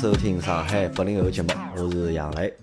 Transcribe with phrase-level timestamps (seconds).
[0.00, 2.54] 收听上海八零后节目，我是杨磊。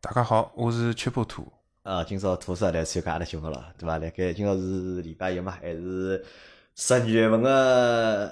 [0.00, 1.46] 大家好，我是七波兔。
[1.84, 3.96] 啊，今朝兔叔来参加阿拉节目了，对伐？
[3.96, 6.24] 辣盖今朝是礼拜一嘛，还是
[6.74, 8.28] 十二月份个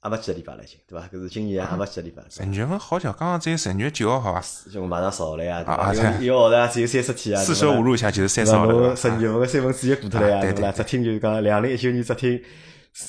[0.00, 1.06] 阿没几个礼拜了，已经对伐？
[1.06, 2.22] 搿是今年阿没几个礼拜。
[2.28, 4.42] 十二月份好巧，刚刚只有十二月九号，好伐？
[4.70, 5.94] 就马上十号了呀，对啊伐？
[6.20, 7.42] 一个号头啊只有三十天啊。
[7.42, 10.68] 四舍五入一下就是三十号了，十二月份个三分之一过脱了呀，对勿啦？
[10.68, 12.42] 啊对对只听就是讲两零一九年只听，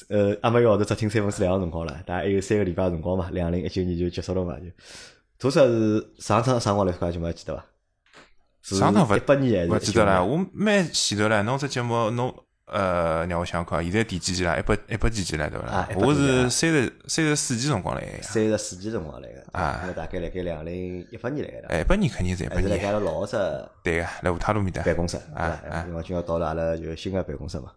[0.09, 4.65] 呃，阿没一个号头只听三分之两个辰光了，大概还有三个礼拜个辰光嘛，两零一九年就结束了嘛，就。
[5.37, 7.65] 多少是上趟啥辰光来参加节目还记得伐？
[8.61, 11.41] 是上趟勿一八年还是勿记得了，19年我蛮前头了。
[11.41, 12.31] 侬只节目侬
[12.65, 14.57] 呃，让我想想看，现在第几期了？
[14.59, 15.89] 一百一百几期了，对伐啊啦？
[15.95, 18.07] 我是三十三十四期辰光来。
[18.21, 23.35] 三十四期辰光来个，啊大概辣盖两零一八年来个一八年肯定是一八还是辣盖年，阿拉老只
[23.83, 24.83] 对个，来五塔路面搭。
[24.83, 25.43] 办公室，对伐？
[25.43, 27.71] 啊因为今朝到了阿拉就新个办公室嘛。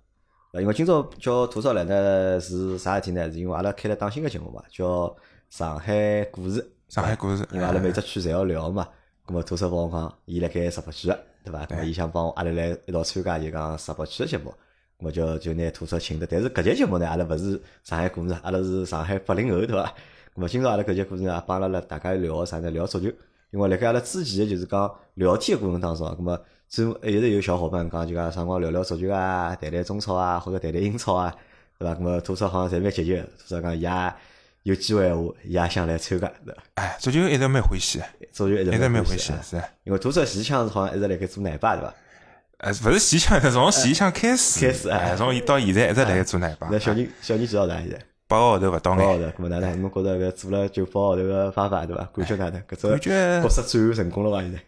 [0.54, 3.28] 呃因为今朝叫吐槽来呢是啥事体呢？
[3.28, 5.12] 是因为阿拉开了档新个节目嘛，叫
[5.50, 6.64] 上海故事。
[6.88, 8.86] 上海故事，因为阿拉每只区侪要聊嘛，
[9.26, 11.66] 咁么吐槽帮我讲，伊辣盖十八区个，对伐？
[11.66, 14.54] 咁么伊想帮阿拉来一道参加就讲十八区个节目，
[15.00, 16.26] 咁么就就拿吐槽请的。
[16.30, 19.92] 但是搿节节目呢，阿拉勿是上海故事，阿拉是上海八零后，对伐？
[20.36, 22.70] 咁么今朝阿拉搿节故事呢，帮阿拉大家聊啥呢？
[22.70, 23.10] 聊足球。
[23.50, 31.34] 因为辣盖阿拉之前个就是讲聊天个过程当中啊，咁么最一直有小伙伴讲就讲啥辰光聊聊足球啊，谈谈中超啊，或者谈谈英超啊，
[31.78, 31.94] 对伐？
[31.94, 34.14] 那么吐槽好像侪蛮积极的，吐槽讲伊也
[34.64, 36.62] 有机会闲话，伊也想来参加，对伐？
[36.74, 39.62] 哎，足球一直蛮欢喜的，足球一直蛮欢喜的，是。
[39.84, 41.94] 因为吐槽前腔是好像一直辣盖做奶爸对伐？
[42.58, 47.98] 呃，勿是前腔，从前腔开始，开始哎哎，从到现在一直辣盖做奶爸那，小人小人几号大现在？
[48.26, 49.82] 八个号头勿到头，咁么哪能？
[49.82, 52.08] 侬觉着搿做了九八号头个爸爸对伐？
[52.14, 52.62] 感觉哪能？
[52.62, 54.40] 搿感只觉角色转换成功了伐？
[54.40, 54.58] 现在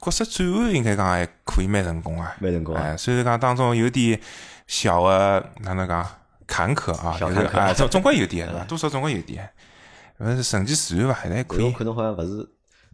[0.00, 4.18] 角色转换应该讲还可以蛮成功啊，蛮成功啊哎，虽然讲当中有点
[4.66, 6.06] 小的哪能讲
[6.46, 8.64] 坎坷啊，小坎坷就是啊，总总归有点，对伐？
[8.64, 9.48] 多少总归有点，
[10.18, 11.64] 反正成绩自然伐，还可以。
[11.64, 12.48] 我看侬好像勿是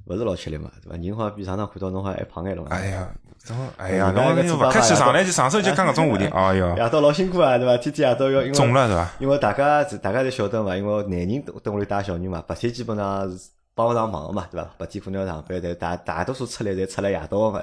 [0.06, 0.96] 勿是老吃力嘛，对伐？
[0.96, 2.68] 人好像比上趟看到侬好像还胖眼了嘛。
[2.70, 3.08] 哎呀，
[3.44, 7.76] 种哎呀，侬做爸爸呀勿客气，上来就上手就讲搿种话题， 哎哟，夜到老辛苦啊，对伐？
[7.76, 9.10] 天天夜到要因为肿了对伐？
[9.18, 14.70] 因为大家大家侪晓得嘛，因为男人蹲屋里带小人嘛，白天基本上是帮勿上忙个嘛，对伐？
[14.78, 17.62] 白天可能要上班，但大大多数出来侪出来夜到个嘛，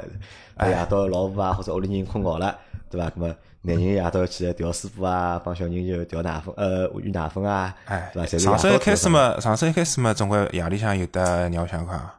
[0.57, 2.57] 哎夜到老婆啊或者屋里人困觉了，
[2.89, 3.11] 对伐？
[3.15, 8.27] 那么男人夜到要起来调水布啊，帮小人就调奶粉，呃，喂奶粉啊，哎对伐？
[8.27, 12.15] 侪是上手一开始嘛，上手一开始嘛，总归夜里向有的让我想想看啊，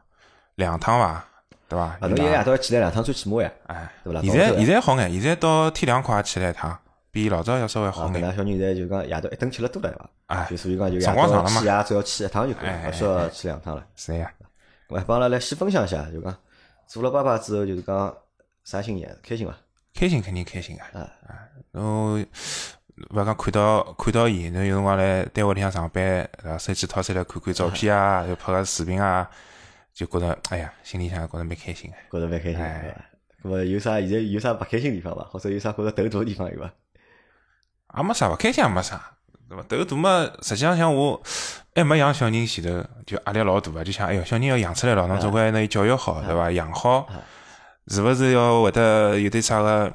[0.55, 1.25] 两趟伐，
[1.69, 1.85] 对伐？
[1.85, 4.21] 啊，侬一个夜到要起来两趟最起码呀，哎，对伐？
[4.21, 6.75] 现在现在好眼，现在到天亮快起来一趟，
[7.13, 8.13] 比老早要稍微啊，好眼。
[8.15, 10.09] 搿能小人现在就讲夜到一顿吃了多了对伐？
[10.25, 13.85] 哎就所以讲就夜嘛到起夜只要去一趟就可以哎了，勿需要去两趟了。
[13.95, 14.33] 是呀，
[14.89, 16.35] 咁啊，帮阿拉来先分享一下，就讲
[16.87, 18.17] 做了爸爸之后，就是讲
[18.63, 19.13] 啥心情啊？
[19.21, 19.55] 开心伐？
[19.93, 20.89] 开心肯定开心啊！
[20.93, 21.37] 啊啊，
[21.71, 26.57] 然后勿讲看到看到伊，侬有辰光来单位里向上班，对伐？
[26.57, 29.29] 手机掏出来看看照片啊， 又拍个视频啊，
[29.93, 31.95] 就觉着哎呀，心里向觉着蛮开心个。
[32.19, 33.05] 觉着蛮开心，哎对伐？
[33.43, 35.23] 咁么有啥现在有啥勿开心地方伐？
[35.25, 36.73] 或者有啥觉着头大的地方有伐？
[37.95, 38.99] 也没啥勿开心，也没啥，
[39.49, 39.63] 对伐？
[39.63, 41.21] 头大嘛，实际上像我
[41.75, 46.51] 还没养小人前头，就压力老大个，就想哎哟，小人要养出来了，侬总归拿伊教育好，对伐？
[46.51, 47.07] 养好，
[47.87, 49.91] 是勿是要会得有点啥个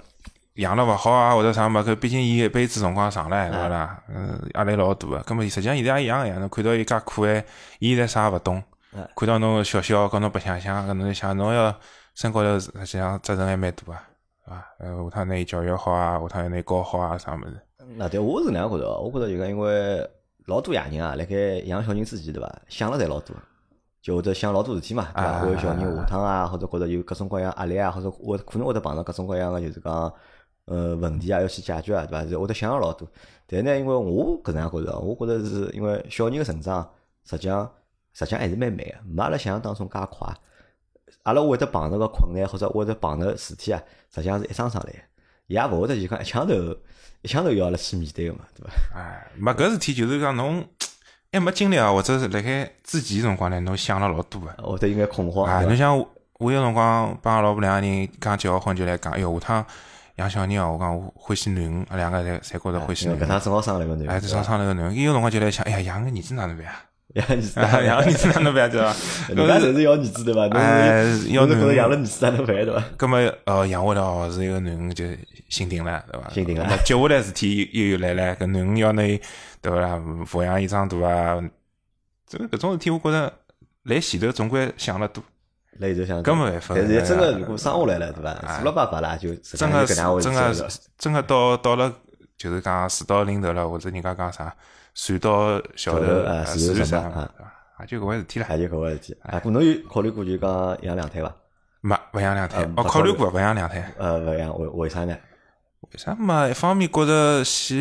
[0.54, 1.82] 养了勿好啊，或者啥么？
[1.82, 4.02] 搿毕竟伊一辈子辰光长唻，对勿啦？
[4.08, 5.18] 嗯，压力老大个。
[5.20, 7.44] 葛末实际上现在也一样个呀，侬看到伊介可爱，
[7.78, 11.74] 伊现在啥也勿懂嗯，看到侬笑笑跟侬白相相，搿侬就想侬要
[12.14, 13.94] 身高头实际上责任还蛮大个，对
[14.54, 14.64] 伐？
[14.78, 17.60] 呃，下趟拿伊教育好啊，下趟要拿伊教好啊，啥物事？
[17.96, 20.08] 那对我是搿能样觉着哦，我觉着就讲因为
[20.46, 22.62] 老多爷人啊，辣盖养小人之前，对伐？
[22.68, 23.34] 想了侪老多，
[24.02, 25.28] 就会得想老多事体嘛，对伐？
[25.28, 30.12] 啊为小人下趟啊，或者觉着有各种各样压力啊，或者会可能会得碰到各种各样个就是讲
[30.66, 32.26] 呃问题啊，要去解决啊，对伐？
[32.26, 33.08] 是会得想了老多。
[33.46, 36.88] 但呢，因为我搿能样觉着，我觉着是因为小人的成长，
[37.24, 37.70] 实际上
[38.12, 40.28] 实际上还是蛮慢个，没阿拉想象当中介快。
[41.22, 43.82] 阿拉会得碰着个困难或者会得碰着事体啊，
[44.14, 44.98] 实际上是一桩桩来的，
[45.48, 46.54] 伊也勿会得就讲一枪头
[47.22, 48.98] 一枪头要阿拉去面对个嘛，对伐？
[48.98, 50.64] 哎，没搿事体就是讲侬
[51.32, 54.48] 还没经历啊，或者是辣海之前辰光呢，侬想了老多个。
[54.62, 56.08] 会得应该恐慌，啊，侬像我
[56.38, 59.66] 我有辰光帮阿拉老婆两个人刚结好婚就来讲，哎哟，下趟
[60.16, 63.20] 养小人哦，我讲我欢喜囡恩，阿拉两个侪侪觉着欢喜囡恩。
[63.20, 66.84] 搿趟正好生了个囡，哎，正好生了个囡恩，伊有辰光就来想，哎呀，养个儿子哪能办啊？
[67.14, 68.94] 养儿子， 啊养儿子哪能办对伐？
[69.28, 70.46] 人家侪是要儿子对伐？
[70.46, 72.84] 侬哎要是觉着养了儿子哪能办对伐？
[72.96, 75.04] 葛么呃养下来哦是一个囡恩就
[75.48, 76.28] 心定了，对伐？
[76.30, 79.20] 心定了葛么接下来事体又又来了，搿囡恩要拿伊
[79.62, 80.00] 对伐啦？
[80.26, 81.42] 抚养伊长大啊，
[82.28, 83.32] 这个搿种事体我觉着
[83.84, 85.22] 来前头总归想了多。
[85.80, 88.30] 那就想，根本没法但是真哎呀个如果生下来了对伐？
[88.46, 90.68] 哎做了爸爸啦，就真个是上就搿能样回真事了个
[90.98, 91.92] 真个到到了
[92.36, 94.54] 就是讲事到临头了，或者人家讲啥，
[95.00, 98.46] 船到小头啊呃自然自然直嘛啊直嘛，对伐也就搿回事体了。
[98.50, 99.16] 也就搿回事体。
[99.22, 101.32] 啊，可能有考虑过就讲养两胎伐？
[101.80, 102.72] 没，勿养两胎呃。
[102.76, 103.92] 哦，考虑过勿养两胎。
[103.96, 105.16] 呃，勿养，为为啥呢？
[105.82, 106.48] 为啥嘛？
[106.48, 107.78] 一方面觉着先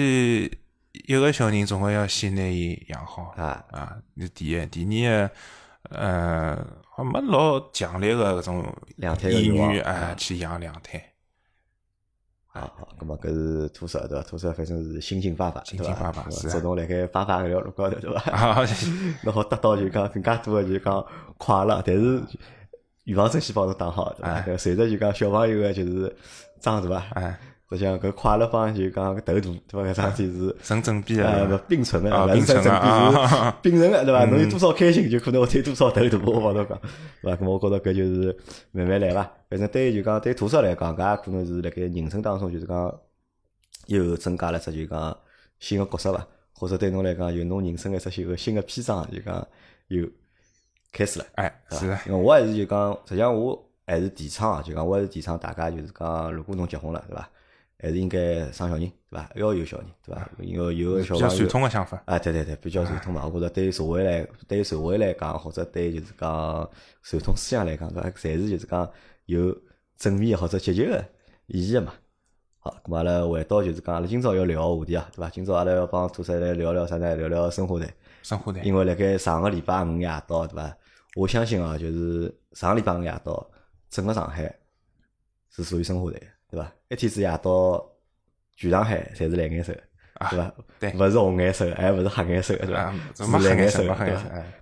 [0.91, 4.65] 一个小人总归要先拿伊养好啊，啊，是第一。
[4.67, 5.29] 第二，
[5.89, 6.55] 呃，
[6.91, 11.03] 好像没老强烈个搿种两胎意愿哎啊去养两胎。
[12.59, 14.23] 好好，那么搿是吐舌对伐？
[14.27, 16.51] 吐舌反正是心情发发，心情发发是啊。
[16.51, 18.31] 走侬辣盖发发搿条路高头对伐？
[18.31, 18.65] 啊，
[19.23, 21.05] 侬好 得到就讲更加多的就讲
[21.37, 22.21] 快乐，但是
[23.03, 24.13] 预防针先帮侬打好
[24.45, 26.15] 对随着就讲小朋友个就是
[26.59, 27.39] 长大啊，哎，
[27.69, 29.81] 实际上搿快乐帮就讲搿头大对伐？
[29.89, 30.55] 搿桩事体是。
[30.63, 34.23] 成正比呃，的勿并存的，啊勿是成正比，是啊 并存的，对伐？
[34.25, 36.17] 侬有嗯多少开心，就可能会有多少头大。
[36.25, 36.79] 我帮侬讲，
[37.21, 37.43] 对伐？
[37.43, 38.37] 咁我觉着搿就是
[38.71, 39.29] 慢慢来伐。
[39.49, 42.99] 反正对于就讲对土色来讲，搿也可能是辣盖人生当中就是讲
[43.87, 45.17] 又增加了只就讲
[45.59, 49.45] 新个角色伐，或者对侬来讲有侬人生一只新个新个篇章，就讲
[49.89, 50.07] 又
[50.93, 51.25] 开始了。
[51.35, 57.29] 哎，是的，因为我还是就讲，实际上我还是提倡啊，就讲我还是提倡大家就是讲，如果侬结婚了，对伐？
[57.79, 59.29] 还是应该生小人，对伐？
[59.35, 60.29] 要有小人，对伐？
[60.39, 62.01] 因为有个小比较传统个想法。
[62.05, 63.25] 啊，对对对，比较传统嘛。
[63.25, 66.69] 我觉着对于社会来，对于社会来讲，或者对就是讲
[67.03, 68.09] 传统思想来讲，对伐？
[68.09, 68.89] 侪是就是讲
[69.25, 69.55] 有
[69.95, 71.03] 正面或者积极个
[71.45, 71.93] 意义个嘛。
[72.59, 75.29] 好，咁阿拉回到就是讲，阿拉今朝要聊个话题啊，对伐？
[75.29, 77.15] 今朝阿拉要帮土色来聊聊啥呢？
[77.15, 77.93] 聊聊生活台。
[78.23, 80.77] 生活台因为辣盖上个礼拜五夜到，对伐？
[81.15, 83.49] 我相信啊，就是上个礼拜五夜到，
[83.89, 84.53] 整个上海
[85.49, 86.19] 是属于生活台，
[86.57, 86.73] 对伐？
[86.89, 87.85] 一天子夜到，
[88.55, 89.73] 全上海侪是蓝颜色
[90.31, 90.53] 对伐？
[90.79, 92.95] 对勿是红颜色的，还勿是黑颜色的，对伐啊？
[93.15, 93.83] 是蓝，颜色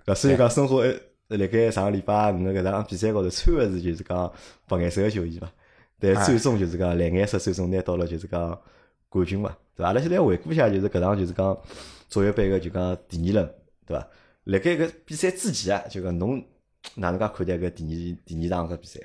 [0.04, 0.80] 对所以讲，生活
[1.28, 4.32] 呃辣盖上个礼拜五个搿场比赛高头穿个是就是讲
[4.68, 5.50] 白颜色个球衣嘛，
[5.98, 8.60] 但哎最终就是讲蓝颜色最终拿到了就是讲
[9.08, 9.88] 冠军嘛，对伐？
[9.88, 11.58] 阿拉现在回顾一下，就是搿场就是讲
[12.08, 13.54] 足协杯个就讲第二轮，
[13.86, 14.08] 对伐？
[14.44, 16.44] 辣盖搿比赛之前啊，就讲侬
[16.96, 19.00] 哪能介看待搿第二第二场搿比赛？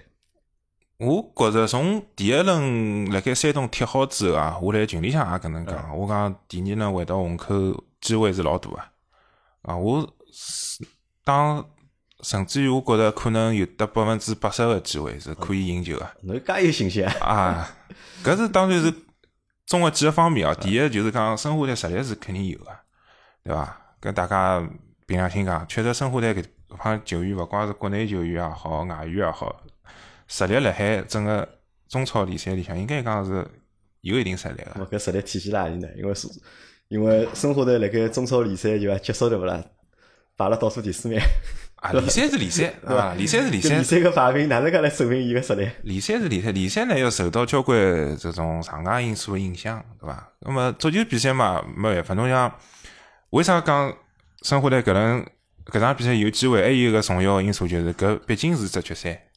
[1.04, 7.56] 我觉着从第一轮辣盖山东踢好之后啊，我辣群里向也搿能讲，我讲第二轮回到虹口
[8.00, 8.78] 机会是老大个
[9.64, 10.86] 啊，我是
[11.24, 11.66] 当
[12.22, 17.26] 甚至于我觉着可能有得百分之八十个机会是可以赢球个侬介有信心啊？
[17.26, 17.76] 啊，
[18.24, 18.94] 搿是当然是
[19.66, 20.54] 综合几个方面啊。
[20.54, 22.66] 第一就是讲申花队实力是肯定有个，
[23.44, 23.76] 对伐？
[24.00, 24.60] 跟大家
[25.08, 26.46] 凭良心讲，确实申花队搿
[26.78, 29.64] 帮球员，勿光是国内球员也好，外援也好，
[30.34, 31.46] 实力辣海整个
[31.90, 33.46] 中超联赛里向，应该讲是
[34.00, 34.86] 有一定实力个。
[34.86, 35.88] 咾搿实力体现辣何里呢？
[35.98, 36.26] 因为是
[36.88, 39.62] 因为申花队辣盖中超联赛就讲结束对勿啦？
[40.38, 41.20] 排了倒数第四名，
[41.76, 45.70] 啊，联赛是联赛 对伐，联赛是联赛，联赛个排名哪能介来证明伊个实力？
[45.84, 47.78] 联赛是联赛，联赛呢要受到交关
[48.18, 50.32] 这种场外因素的影响，对伐？
[50.40, 52.50] 那么足球比赛嘛，没办法，侬像
[53.32, 53.94] 为啥讲
[54.44, 55.26] 申花队搿轮
[55.66, 56.62] 搿场比赛有机会？
[56.64, 59.28] 还有一个重要的因素就是搿毕竟是只决赛，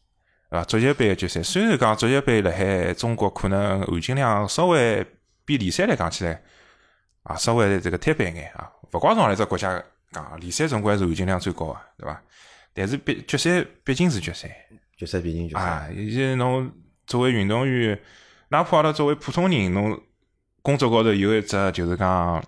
[0.54, 0.64] 对伐？
[0.64, 5.04] 足协杯个决赛，虽然讲足协杯辣海中国可能含金量稍微
[5.44, 6.40] 比联赛来讲起来
[7.24, 12.22] 啊，稍微这个摊板眼啊，勿光从阿拉只国家讲，联赛总归是含金量最高个，对伐？
[12.72, 14.48] 但是毕决赛毕竟是决赛。
[14.96, 16.70] 决赛毕竟决赛，啊，以及侬
[17.04, 18.00] 作为运动员，
[18.50, 20.00] 哪怕阿拉作为普通人，侬
[20.62, 22.40] 工作高头有一只就是讲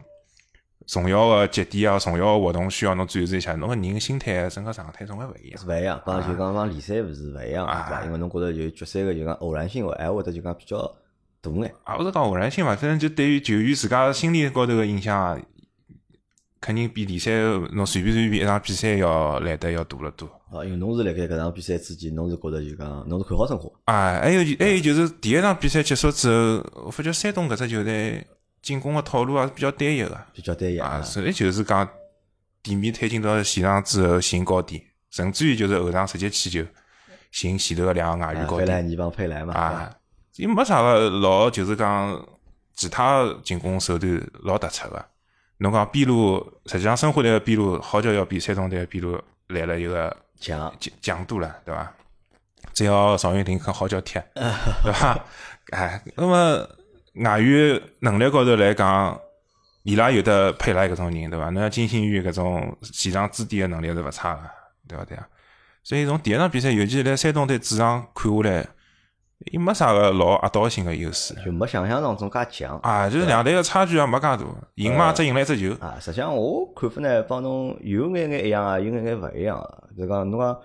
[0.87, 5.67] 重要个节点啊，重要个活动需要侬展示一下，侬个人心态、整个状态总归勿一样是。
[5.67, 8.05] 勿一样，帮就讲帮联赛勿是勿一样，啊对伐？
[8.05, 10.79] 因为侬觉着就决赛个就讲偶然性，还会得就讲比较
[11.41, 11.75] 大眼。
[11.85, 15.37] 啊，勿是讲偶然性伐，反正就对于球员自家心理高头个影响啊，
[16.61, 17.33] 肯定比联赛
[17.73, 20.29] 侬随便随便一场比赛要来得要大了多。
[20.53, 28.25] 哦，因为侬是辣盖搿场比赛之前，侬是觉着就讲侬是看好申花，啊，还有还有就是第一场比赛结束之后，我发觉山东搿只球队
[28.67, 30.21] 进攻个套路也是比较单一个。
[30.33, 31.89] 比较单一啊，所以就是讲
[32.65, 36.67] 地面推进到前场之后寻高点，甚至于就是后场直接起球
[37.31, 39.97] 寻前头个两个外援高点佩莱尼帮佩莱嘛，啊，
[40.35, 42.27] 伊没啥个老就是讲
[42.75, 45.07] 其他进攻手段老突出个。
[45.59, 51.95] 侬讲边路，实际上申花队个边路好叫要比山东队个边路来了一个强，强强度了，对伐？
[52.75, 55.25] 只要赵云霆肯好叫踢， 对伐？
[55.71, 56.69] 哎，那么
[57.25, 59.19] 外援能力高头来讲，
[59.85, 61.51] 伊拉有的佩莱搿种人，对伐？
[61.51, 64.41] 侬像金星宇搿种前场支点个能力是勿差个，
[64.89, 65.05] 对伐？
[65.05, 65.27] 对啊。
[65.83, 68.67] 所以从第一场比赛，尤其辣山东队主场看下来，
[69.53, 72.79] 伊没啥个老压倒性个优势就没想象当中介强。
[72.79, 74.39] 啊，就是两队个差距也没介大，
[74.75, 79.79] 赢嘛只赢了一只球啊，实际上我看法呢，帮侬有眼眼一样啊，有眼眼勿一样啊。
[79.97, 80.59] 就讲侬讲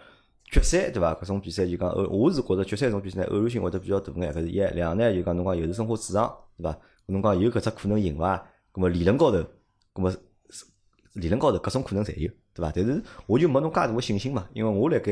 [0.52, 1.16] 决赛对伐？
[1.16, 4.34] 搿种比赛就讲偶，我是觉着决赛搿种比赛偶然性会得比较大眼。
[4.34, 6.78] 搿是一，两呢就讲侬讲又是申花主场对伐？
[7.06, 8.38] 侬讲有搿只可能赢伐？
[8.74, 9.42] 葛末理论高头，
[9.94, 10.14] 葛末
[11.14, 12.72] 理论高头各种可能侪有对伐？
[12.76, 15.12] 但是我就没侬介大个信心嘛，因为我辣盖，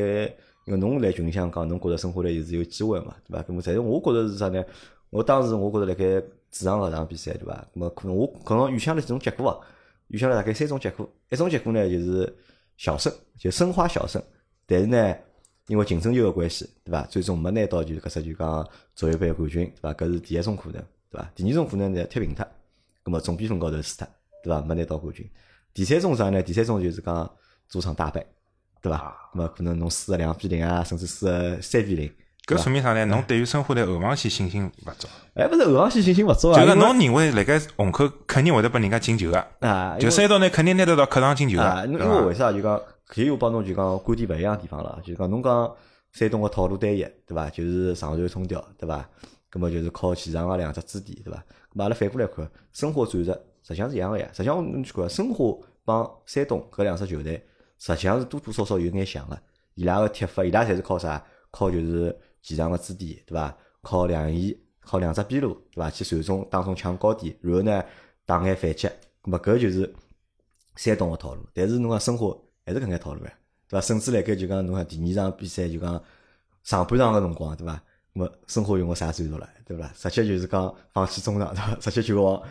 [0.66, 3.42] 因为侬辣群里向讲，侬觉着申花队是有机会嘛，对伐？
[3.44, 4.62] 咁么，但是我觉着是啥呢？
[5.10, 6.20] 我当时我觉着辣盖
[6.52, 7.66] 主场搿场比赛，对伐？
[7.74, 9.58] 咁么可能我可能预想了几种结果啊，
[10.10, 12.38] 预想了大概三种结果，一种结果呢就是
[12.76, 14.22] 小胜，就申花小胜，
[14.66, 15.16] 但是呢，
[15.70, 17.04] 因为净胜球个关系，对伐？
[17.04, 19.94] 最终没拿到就是搿只就讲足协杯冠军，对伐？
[19.94, 21.32] 搿是第一种可能，对伐？
[21.36, 22.44] 第二种可能呢踢平脱，
[23.06, 24.08] 咁么总比分高头输脱，
[24.44, 24.62] 对伐？
[24.62, 25.30] 没拿到冠军。
[25.74, 26.42] 第三种啥呢？
[26.42, 27.32] 第三种就是讲
[27.70, 28.26] 主场大败，
[28.82, 29.16] 对伐？
[29.34, 32.12] 咁么可能侬输个两比零啊，甚至输个三比零。
[32.48, 33.06] 搿说明啥呢？
[33.06, 35.08] 侬对于申花队后防线信心勿足。
[35.36, 42.00] 哎，勿是后防线信心勿足啊，就是侬认为辣盖虹口肯定会得拨人家进球个，啊，就三道呢肯定拿得到客场进球啊，个，因？
[42.00, 45.76] 为为啥就讲搿又帮侬就讲观点勿一样地方了，就讲侬讲
[46.12, 47.50] 山东个套路单一，对伐？
[47.50, 49.10] 就是上传冲吊，对伐？
[49.50, 51.40] 葛么就是靠前场个两只支点，对伐？
[51.72, 54.30] 咁么阿拉反过来看，申花战术实际上是一样个呀。
[54.32, 57.44] 实际上侬去看，申花帮山东搿两支球队，
[57.80, 59.40] 实际上是多多少少有眼像个。
[59.74, 61.24] 伊拉个踢法，伊拉侪是靠啥？
[61.52, 63.58] 靠就是前场个支点，对伐？
[63.82, 65.90] 靠两翼，靠两只边路，对伐？
[65.90, 67.84] 去传中当中抢高点，然后呢
[68.26, 68.88] 打眼反击。
[68.88, 69.92] 咁么搿就是
[70.76, 71.42] 山东个套路。
[71.54, 72.36] 但是侬讲申花
[72.70, 73.34] 还是搿眼套路呀，
[73.68, 73.82] 对伐？
[73.82, 76.02] 甚至辣盖就讲侬看第二场比赛就讲
[76.64, 77.74] 上半场个辰光，对伐？
[78.14, 79.92] 咁么申花用个啥战术了，对伐？
[79.96, 81.76] 直接就是讲放弃中场，对伐？
[81.76, 82.42] 直接就往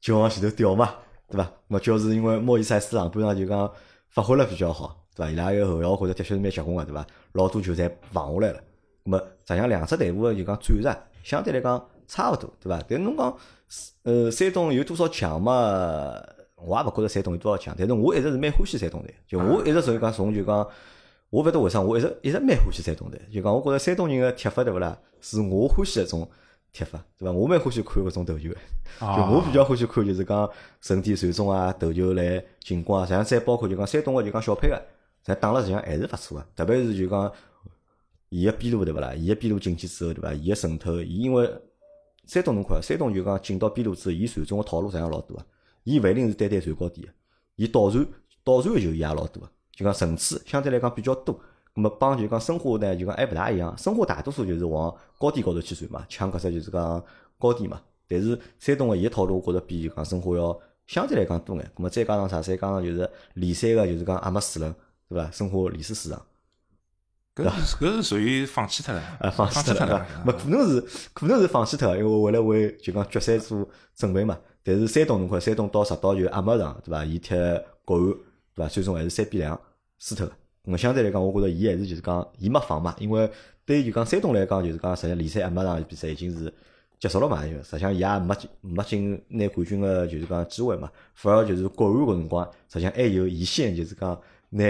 [0.00, 0.94] 就往前头调嘛，
[1.28, 1.44] 对伐？
[1.44, 3.70] 咁么就是因为莫伊塞斯上半场就讲
[4.10, 5.30] 发挥了比较好，对伐？
[5.32, 7.06] 伊拉个后腰我觉着的确是蛮结棍个，对伐？
[7.32, 8.60] 老多球侪防下来了。
[9.04, 12.82] 咁么实际上两只队伍个就讲战术相对来讲差勿多，对伐？
[12.88, 13.36] 但侬讲
[14.02, 16.22] 呃山东有多少强嘛？
[16.66, 20.66] 我也勿觉着山东有多少强，但是我一直是蛮欢喜山东队，就我一直属于讲从就讲。
[21.30, 23.20] 我勿晓得为啥，我一直一直蛮欢喜山东队。
[23.32, 26.30] 就讲，我觉着山东人个踢法对勿啦，是我欢喜一种
[26.72, 27.32] 踢法，对伐？
[27.32, 28.56] 我蛮欢喜看搿种投球个，
[29.00, 30.48] 就我比较欢喜看就是讲
[30.80, 34.76] 身体传中啊、投球来进攻啊，实际上再包括就讲山东个就讲小配合，
[35.26, 36.46] 实际打了实际上还是勿错个。
[36.54, 37.32] 特别是就讲
[38.28, 39.12] 伊个边路对勿啦？
[39.12, 40.32] 伊个边路进去之后对伐？
[40.32, 41.50] 伊个渗透，伊因为
[42.26, 45.44] 山东侬看，山东就讲进到边路之后，伊传中个套路实际上老多个。
[45.84, 47.12] 伊勿一定是单单传高点个，
[47.56, 48.04] 伊倒传
[48.42, 49.48] 倒传个球伊也老多个。
[49.72, 51.34] 就讲层次相对来讲比较多，
[51.74, 53.76] 咁么帮就讲申花呢，就讲还勿大一样。
[53.76, 57.04] 申花大多数就是往高点高头去传嘛，抢搿只就是讲
[57.38, 57.80] 高点嘛。
[58.06, 61.72] 但是山东个伊个套路，我觉着比就讲申花要相对来讲多眼。
[61.76, 62.40] 咁么再加上啥？
[62.40, 64.72] 再加上就是联赛个就是讲阿没四轮，
[65.08, 65.30] 对伐？
[65.30, 66.24] 申花连输四场，
[67.34, 70.06] 搿是搿是属于放弃脱了，啊，放弃脱了。
[70.24, 70.80] 没可能是
[71.12, 74.38] 可能是放弃脱了，因为为了为就讲决赛做准备嘛。
[74.62, 77.04] 但是山东侬看，山东到十刀就阿没上，对伐？
[77.04, 77.34] 伊踢
[77.84, 78.06] 国安，
[78.54, 78.68] 对伐？
[78.68, 79.60] 最终还是三比两
[79.98, 80.32] 输脱了。
[80.62, 83.30] 我相对来讲，我觉着伊还是就是讲，伊没放嘛，因为
[83.66, 86.50] 对于就讲山东来讲，就是讲实际上联赛阿没上比赛已经是
[86.98, 94.18] 结束了嘛，就实际上伊也没进没进拿冠军个就是讲机会嘛，反而就是国安搿辰光，实际上还有一线就是讲
[94.50, 94.64] 拿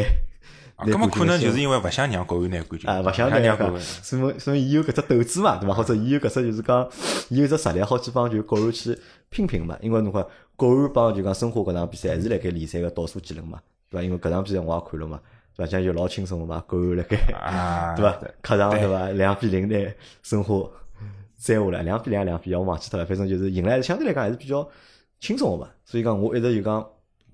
[0.76, 3.80] 啊，搿么可能就是因为勿想让国安拿冠军，啊，勿想想让国安。
[3.80, 5.74] 所以所以伊有搿只斗志嘛，对伐？
[5.74, 6.88] 或者伊有搿只就是讲，
[7.28, 8.98] 伊有只实力，好去帮就国安去
[9.30, 9.78] 拼拼嘛。
[9.80, 10.24] 因为侬看
[10.56, 14.02] 国安帮就讲申花搿场比赛还是辣盖联赛个倒数几轮嘛，对伐？
[14.04, 15.20] 因为搿场比赛我也看了嘛，
[15.56, 15.70] 对伐？
[15.70, 18.18] 讲就老轻松个嘛，国安辣盖啊， 对伐？
[18.42, 19.08] 客场对对伐？
[19.10, 20.68] 两比零拿申花
[21.36, 24.68] 摘下来，两比两两比一，我忘记脱了，反正就是赢了，相对来讲还是比较
[25.20, 25.70] 轻松个嘛。
[25.84, 26.80] 所以讲我一直就讲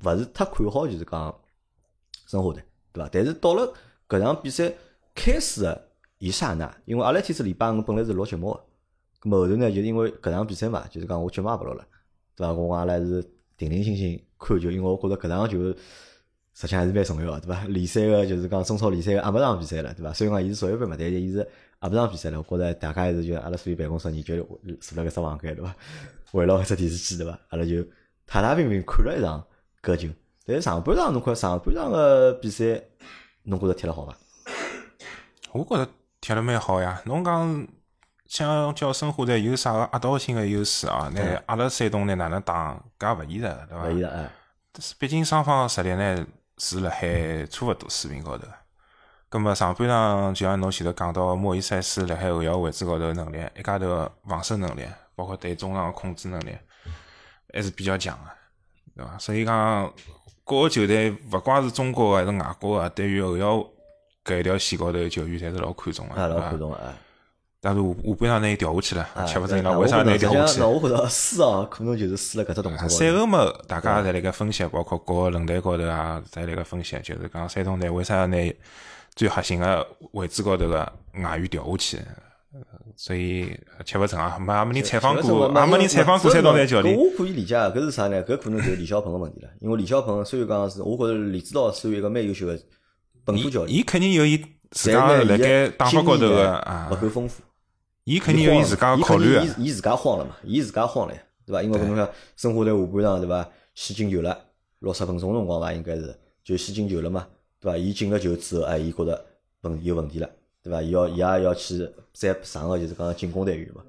[0.04, 1.35] 勿是太看好，就是讲
[2.26, 3.09] 申花队，对伐？
[3.12, 3.73] 但是到了
[4.09, 4.73] 搿场比赛
[5.14, 8.52] 开始个一刹那，因为阿拉天是礼拜五本来是录节目
[9.20, 11.87] 个，后头呢，就是因为搿场比赛嘛，就是讲我节目也勿录了，
[12.37, 12.52] 对伐？
[12.52, 13.23] 我阿拉是
[13.56, 15.59] 定定心心看球，因为我觉着搿场球
[16.52, 17.64] 实际上还是蛮重要个，对伐？
[17.64, 20.12] 联赛个就是讲中超联赛个阿没场比赛了，对伐？
[20.12, 21.47] 虽然讲伊是足协杯嘛，但是伊是
[21.78, 24.37] 阿没场比赛了，我觉着大家还是就阿拉所有办公室人就
[24.80, 25.75] 坐辣搿只房间，对伐？
[26.32, 27.38] 围绕搿只电视机，对伐？
[27.49, 27.82] 阿拉就
[28.26, 29.42] 太太平平看了一场
[29.82, 30.09] 搿球。
[30.50, 32.83] 但是上半场侬看上半场个比赛，
[33.45, 34.16] 侬觉着踢了好伐？
[35.52, 35.88] 我觉着
[36.21, 37.00] 踢了蛮好呀。
[37.04, 37.69] 侬讲
[38.26, 41.09] 想叫申花队有啥个压倒性个优势啊？
[41.14, 43.85] 那阿拉山东呢哪能打，搿也勿现实，对伐？
[43.85, 44.30] 勿伊个哎，
[44.73, 46.26] 但是毕竟双方实力呢
[46.59, 48.49] 是辣海差勿多水平高头。
[49.28, 56.59] 葛末上半场就像侬前头讲到，莫伊塞斯辣海后腰位置高头能力，一家头个防守能力，包括对中场个控制能力，
[57.54, 58.30] 还是比较强个，
[58.97, 59.16] 对伐？
[59.19, 59.92] 所以讲，
[60.50, 63.64] 各个球队勿怪是中国个还是外国个，对于后腰
[64.25, 66.40] 搿一条线高头个球员，侪是老看重个，老？
[66.40, 66.80] 看重个。
[67.61, 70.73] 但是下下半场拿伊调下去了，吃勿准伊拉对为啥拿伊调下去实际上？
[70.73, 72.88] 我觉着输哦，可能就是输了搿只动作。
[72.88, 78.37] 赛后嘛，大家侪辣盖分析，包括各个论坛高头啊，侪辣盖分析，就是讲山东队为啥要拿
[79.14, 80.92] 最核心个位置高头个
[81.23, 81.99] 外援调下去？
[82.97, 86.97] 所以吃勿成啊，没也没人采访过，也没人采访过山东队教练。
[86.97, 88.23] 我可以理解，搿是啥呢？
[88.25, 89.49] 搿可能就是李小鹏个问题了。
[89.61, 92.59] 因为李小鹏虽然讲是，我觉着李指导算一个蛮优秀个
[93.25, 94.37] 本土教练，伊肯定有伊
[94.70, 97.42] 自但家辣盖打法高头个啊勿，够丰富。
[98.04, 99.66] 伊肯定有伊自家个考虑啊个伊。
[99.66, 101.62] 伊自家慌了嘛，伊自家慌了呀，对伐？
[101.62, 103.49] 因为搿侬想，申花队下半场对伐？
[103.75, 104.37] 先进球了，
[104.80, 107.26] 六十分钟辰光伐，应该是就先进球了嘛，
[107.61, 107.78] 对伐？
[107.78, 109.25] 伊进了球之后，哎，伊觉着
[109.61, 110.28] 问题有问题了，
[110.62, 110.82] 对伐？
[110.82, 113.82] 伊要伊也要去再上个就是讲进攻队员嘛，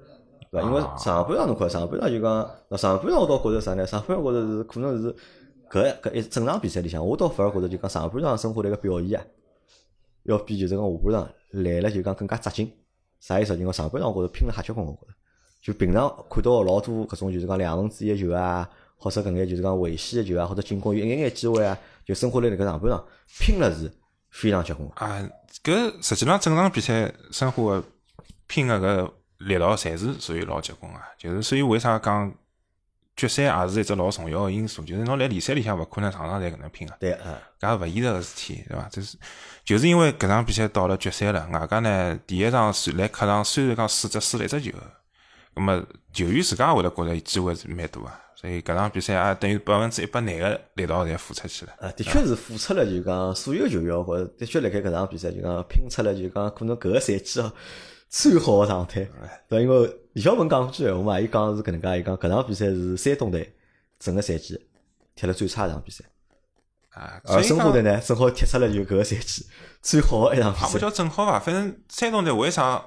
[0.51, 0.67] 对伐？
[0.67, 3.85] 因为啊上半场侬看，上半场就讲，那上半场我倒觉着啥呢？
[3.85, 5.15] 上半场觉着是可能是
[5.69, 9.25] 搿搿一整场比赛里向，我倒反而觉着就讲上半场申花队个表现啊，
[10.23, 12.71] 要比就是讲下半场来了就讲更加扎劲。
[13.19, 13.55] 啥意思？
[13.57, 15.13] 就讲上半场我觉着拼了瞎结棍，我觉着。
[15.61, 23.05] 就平常看到老多搿种就是讲两分之一个球啊，或者搿眼就是讲危险个球啊，或者进攻有一眼眼机会啊，就申花队辣盖上半场
[23.39, 23.91] 拼了是
[24.31, 24.89] 非常结棍。
[24.95, 25.21] 啊，
[25.63, 27.83] 搿实际上整场比赛申花个
[28.47, 29.11] 拼个搿
[29.47, 32.33] 力道侪是属于老结棍个，就是所以为啥讲
[33.15, 38.87] 决赛也是一只老重要个因素，就是侬辣联赛里向勿可能场场侪搿能拼个，对啊，搿也勿现实个事体，对伐？
[38.89, 39.17] 就是
[39.65, 44.71] 就是因为搿场比赛到了决赛了，外加呢第一场虽辣客场虽然讲输只输了一只球，
[45.53, 45.83] 葛么
[46.13, 48.11] 球员自家也会得觉着机会是蛮多个，
[48.41, 51.73] 所以搿场比赛也等于百分之一百廿个力道侪付出去了。
[51.79, 57.53] 啊，的确是付出了就讲所有球员或者的确辣盖搿场比赛就讲拼出了就讲可能搿个赛季哦
[58.09, 59.07] 最好个状态。
[59.47, 63.55] 对，因为李小鹏讲过句闲话嘛，伊讲是搿能介，伊讲搿场比赛是山东队
[63.99, 64.59] 整个赛季
[65.13, 66.03] 踢了最差一场比赛，
[66.89, 69.45] 啊，申花队呢正好踢出了就搿个赛季
[69.83, 70.67] 最好个一场比赛。
[70.67, 72.83] 也勿叫正好伐，反正山东队为啥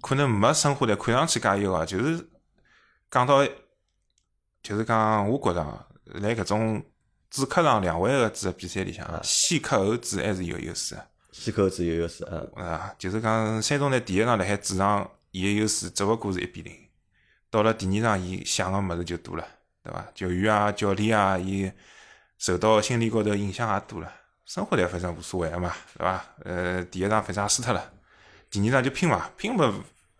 [0.00, 1.84] 可能没申花队看上去介优啊？
[1.84, 2.26] 就是
[3.10, 3.46] 讲到，
[4.66, 6.84] 就是讲，我觉着啊辣搿种
[7.30, 10.98] 主客场两回合制个比赛里向，先客后主还是有优势
[11.30, 16.76] 先客后主有优势，嗯，啊，就是讲山东队第一场辣海主场，伊个优势只勿过是一比零。
[17.48, 19.46] 到了第二场，伊想个物事就多了，
[19.84, 20.04] 对伐？
[20.16, 21.70] 球员啊、教练啊，伊
[22.36, 24.12] 受到心理高头影响也多了。
[24.46, 26.24] 生活队反正无所谓个嘛，对伐？
[26.44, 27.92] 呃，第一场反正也输脱了，
[28.50, 29.72] 第二场就拼嘛，拼嘛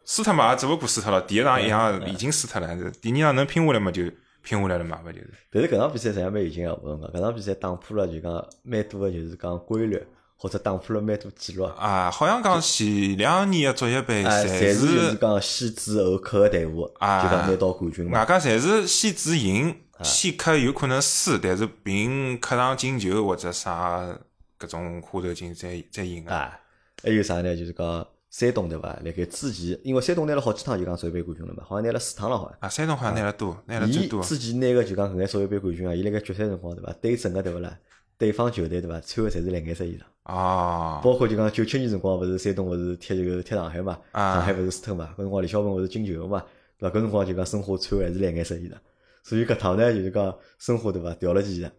[0.05, 1.21] 输脱嘛，也只勿过输脱了。
[1.23, 2.69] 第一场一样已经输脱了，
[3.03, 4.05] 第二场能拼下来嘛就
[4.47, 5.31] 拼下来了嘛，勿就是？
[5.51, 10.01] 但是搿场比赛实际上蛮有劲个，我讲搿场比赛打破了就讲蛮多个就是讲规律，
[10.37, 11.65] 或者打破了蛮多记录。
[11.65, 18.21] 啊，好像讲前两年个足协杯哎，侪侪是就是讲先主后客个队伍，啊就讲拿到冠军嘛。
[18.21, 24.17] 外加侪是先主赢，先客有可能输，但是凭客场进球或者啥
[24.61, 26.33] 搿种花头劲再再赢个。
[26.33, 26.61] 啊，
[27.03, 27.57] 还有啥呢？
[27.57, 28.07] 就是讲
[28.39, 28.89] 山东对伐？
[29.03, 32.59] 辣盖之前，因为山东拿了好几趟就讲世界杯冠军了嘛，好像拿了四趟了好像。
[32.61, 34.23] 啊，山东好像拿了多，拿了最伊多。
[34.23, 36.93] 之前拿个就讲搿眼世界杯冠军啊，伊辣盖决赛辰光对伐？
[37.01, 37.75] 对整个对勿啦？
[38.19, 39.01] 对方球队对伐？
[39.01, 43.99] 穿个侪是蓝颜色衣裳，哦，包括就讲九七年辰光，勿是山东勿是踢这个踢上海嘛？
[44.13, 45.09] 啊上海勿是输特嘛？
[45.15, 46.45] 搿辰光李小鹏勿是进球嘛？
[46.79, 46.95] 对伐？
[46.95, 48.75] 搿辰光就讲申花穿个还是蓝颜色衣裳，
[49.23, 51.15] 所以搿趟呢就是讲申花对伐？
[51.15, 51.71] 调了件衣裳，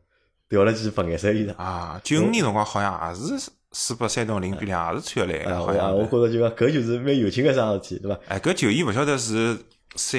[0.49, 1.55] 调了件白颜色衣裳。
[1.57, 5.95] 啊，九五年辰光好像也是输拨山东零比两，也是穿个蓝哎，个，好像。
[5.95, 8.19] 我觉着就讲搿就是蛮有劲个桩事体，对伐？
[8.27, 9.55] 哎，搿球衣勿晓得是
[9.95, 10.17] 赛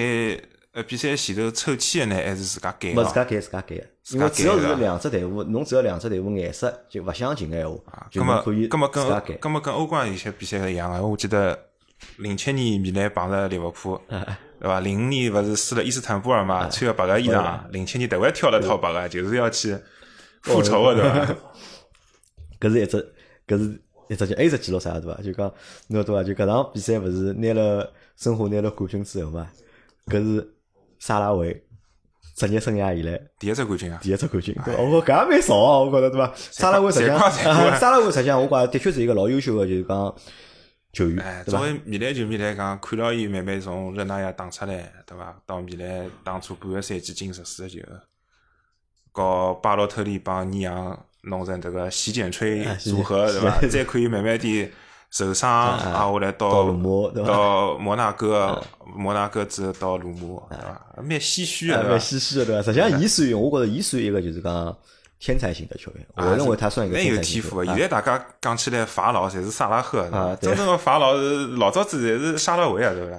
[0.72, 3.02] 呃比赛前头抽签个呢，还是自家改个？
[3.02, 9.34] 没自家改自家改个，因为只要是两只队伍，侬只要两只队伍颜色就勿相近个闲话，就可以葛么跟自家改。
[9.34, 11.58] 葛么跟欧冠有些比赛是一样个，我记得
[12.18, 14.00] 零七年米兰碰着利物浦，
[14.60, 14.78] 对伐？
[14.78, 19.76] 零五年勿是输了伊斯坦布尔嘛，穿个白个衣裳，零七年迭回挑了套白个，就是要去
[20.42, 21.34] 复仇个，对伐？
[22.60, 23.12] 搿是一只，
[23.48, 25.20] 搿是一只还有一只记录啥对伐？
[25.22, 25.52] 就讲
[25.88, 26.22] 侬对伐？
[26.22, 29.50] 就搿场比赛勿是拿了申花拿了冠军之后嘛，
[30.06, 30.54] 搿是
[30.98, 31.64] 沙拉维
[32.36, 33.98] 职业生涯以来第一只冠军啊！
[34.00, 34.82] 第一只冠军，对伐？
[34.82, 36.32] 我搿也蛮少啊，我觉着对伐？
[36.36, 37.18] 沙拉维实际上，
[37.80, 40.14] 沙拉维实际上我觉着的确是一个老优秀个，就是讲
[40.92, 41.58] 球哎，员，对伐？
[41.58, 45.36] 作为米兰球迷来讲，看到伊慢慢从热那亚打出来，对伐？
[45.46, 47.80] 到米兰当初半个赛季进十四个球，
[49.12, 53.58] 搞巴洛特利帮尼昂弄成这个洗剪吹哎组合，对伐？
[53.68, 54.68] 再可以慢慢地
[55.10, 61.02] 受伤啊，后来到到鲁莫对伐到摩纳哥，摩纳哥之后到鲁莫，对伐？
[61.02, 61.98] 蛮唏嘘的，蛮？
[61.98, 62.62] 唏嘘的，对伐？
[62.62, 64.76] 实际上，伊属于我觉着伊属于一个就是讲
[65.18, 67.64] 天才型的球员，我啊认为他算一个蛮天有天赋。
[67.64, 70.02] 现在大家讲起来法老侪是萨拉赫，
[70.40, 73.18] 真正的法老是老早子侪是沙拉维啊，对伐？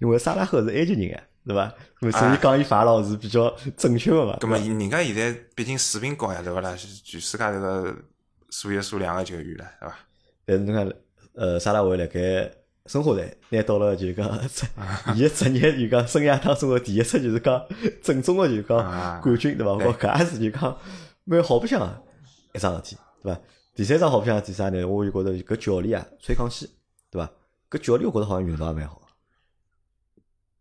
[0.00, 1.74] 因为沙拉赫是埃及人啊，对伐？
[2.18, 4.38] 所以讲伊法老是比较正确的嘛。
[4.40, 6.74] 咁么，人家现在毕竟水平高呀，对勿啦？
[6.76, 7.94] 全世界这个
[8.50, 9.94] 数一数两个球员了，对伐？
[10.46, 10.92] 但是侬看，
[11.34, 12.50] 呃，沙拉维辣盖
[12.86, 14.26] 申花队拿到了就是讲，
[15.14, 17.62] 伊个职业就讲生涯当中个第一次就是讲
[18.02, 19.72] 正宗个就是讲啊冠军，对伐？
[19.72, 20.76] 我对搿也是就讲
[21.24, 22.02] 蛮好白相的
[22.54, 23.40] 一桩事体，对伐？
[23.74, 24.84] 第三桩好白相的事体啥呢？
[24.86, 26.70] 我就觉着搿教练啊，崔康熙，
[27.10, 27.30] 对伐？
[27.70, 29.02] 搿教练我觉着好像运道也蛮好。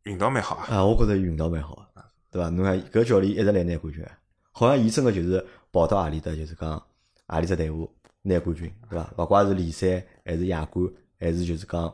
[0.03, 0.67] 运道蛮好啊。
[0.69, 1.85] 啊，我觉着运道蛮好，
[2.31, 2.49] 对伐？
[2.49, 4.05] 侬看搿教练一直来拿冠军，
[4.51, 6.81] 好像伊真个就是跑到何里搭，就是讲
[7.27, 7.89] 何里只队伍
[8.21, 9.13] 拿冠军，对伐？
[9.17, 10.87] 勿怪是联赛还是亚冠，
[11.19, 11.93] 还是就是讲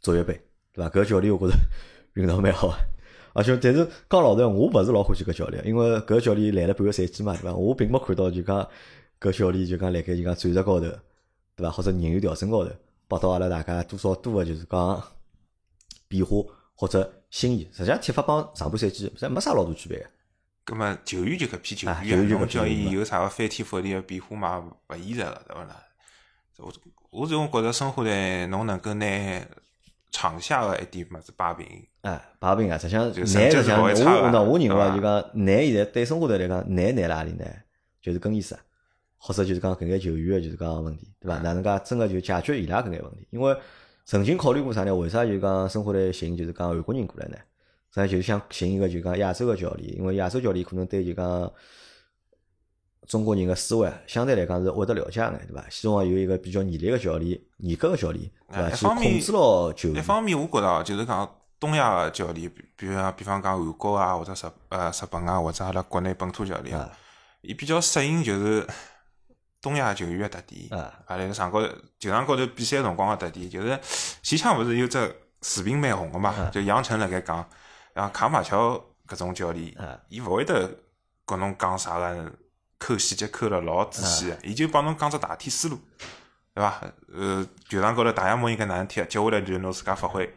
[0.00, 0.40] 足协杯，
[0.72, 0.90] 对伐？
[0.90, 1.58] 搿教练我觉着
[2.14, 2.74] 运道蛮好。
[3.32, 7.52] 而且，但是讲老实闲话，我勿是老欢喜搿教练，因为搿教练来了半个赛季嘛，对伐？
[7.54, 8.68] 我并没看到就讲
[9.20, 10.86] 搿教练就讲辣盖就讲战术高头，
[11.56, 11.70] 对伐？
[11.70, 12.70] 或者人员调整高头，
[13.08, 15.02] 帮到阿拉大家多少多个就是讲
[16.06, 16.36] 变化
[16.74, 17.68] 或者新意。
[17.72, 20.06] 实际上，踢法帮上半赛季实没啥老大区别个。
[20.64, 24.72] 葛末球员就搿批球啊员侬叫伊有啥个翻天覆地个变化嘛？
[24.88, 25.84] 勿现实个，对勿啦？
[26.58, 26.72] 我
[27.10, 29.06] 我总觉着生活队侬能够拿
[30.10, 31.66] 场下个一点物事摆平，
[32.02, 37.44] 哎，摆平啊，实际上就难是实际上我那我认为就讲难现在对生活队来讲难难辣何里呢？
[38.00, 38.56] 就是更衣室，
[39.16, 41.38] 或者就是讲搿眼球员个就是讲问题，对伐？
[41.38, 43.26] 哪能介真个就解决伊拉搿眼问题？
[43.30, 43.54] 因为
[44.04, 44.94] 曾经考虑过啥呢？
[44.94, 47.36] 为啥就讲申花队寻就是讲韩国人过来呢？
[47.90, 51.52] 实际上就是想寻一个就讲亚洲个教练，因为亚洲教练可能对就讲
[53.06, 55.64] 中国人个思维相对来讲是会得了解眼，对伐？
[55.70, 58.70] 希望有一个比较严厉个教练、严格个教练，对伐？
[58.70, 59.98] 一方面控制牢球员。
[59.98, 66.78] 一方面，我觉着哦就是讲东亚个教练，比比如讲，比方讲韩国啊，或者日呃日本啊，或者阿拉国内本土教练
[67.42, 68.66] 伊比较适应就是
[69.64, 70.78] 东亚球员个特点。
[70.78, 73.80] 啊啊，辣盖场高头球场高头比赛辰光个特点，就是
[74.22, 76.50] 前腔勿是有只视频蛮红个嘛啊？
[76.52, 77.48] 就杨晨辣盖讲，
[77.94, 78.74] 像卡马乔
[79.08, 80.70] 搿种教练啊，伊勿会得
[81.24, 82.32] 跟侬讲啥个
[82.78, 85.78] 扣细节扣了老仔细个，伊就帮侬讲只大体思路，
[86.54, 86.82] 对伐？
[87.14, 90.32] 呃，球场高头大洋模应该哪能踢，接下来就是侬自家发挥。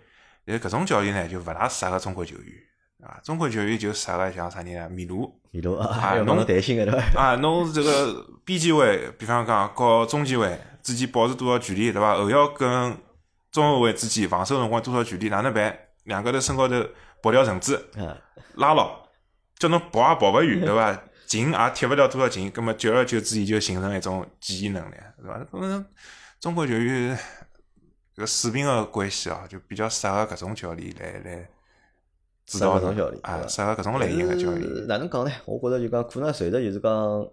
[0.46, 2.56] 但搿种教练呢，就勿大适合中国球员，
[3.00, 3.20] 对伐？
[3.24, 5.34] 中国球员就适合像啥人啊，米卢。
[5.52, 7.22] 米卢啊，啊侬侬担心个对伐？
[7.22, 12.16] 啊，侬这个边前卫，比方讲和中前卫之间保持多少距离，对伐？
[12.16, 12.98] 后腰跟
[13.52, 15.78] 中后卫之间防守辰光多少距离，哪能办？
[16.04, 16.76] 两个头身高头
[17.22, 18.16] 绑条绳子嗯，
[18.56, 19.08] 拉牢，
[19.58, 21.02] 叫侬跑也跑勿远，对伐？
[21.28, 25.38] 近也踢勿了多少近，葛末久而久之，伊就形成一种记忆能力，对伐？
[25.52, 25.86] 可能
[26.40, 27.20] 中国球员
[28.16, 31.50] 搿水平个关系哦，就比较适合搿种教练来来
[32.48, 34.64] 指导搿种教练啊，适合搿种类型个教练。
[34.64, 35.32] 呃哪能讲呢？
[35.46, 37.30] 我觉着就讲可能随着就是讲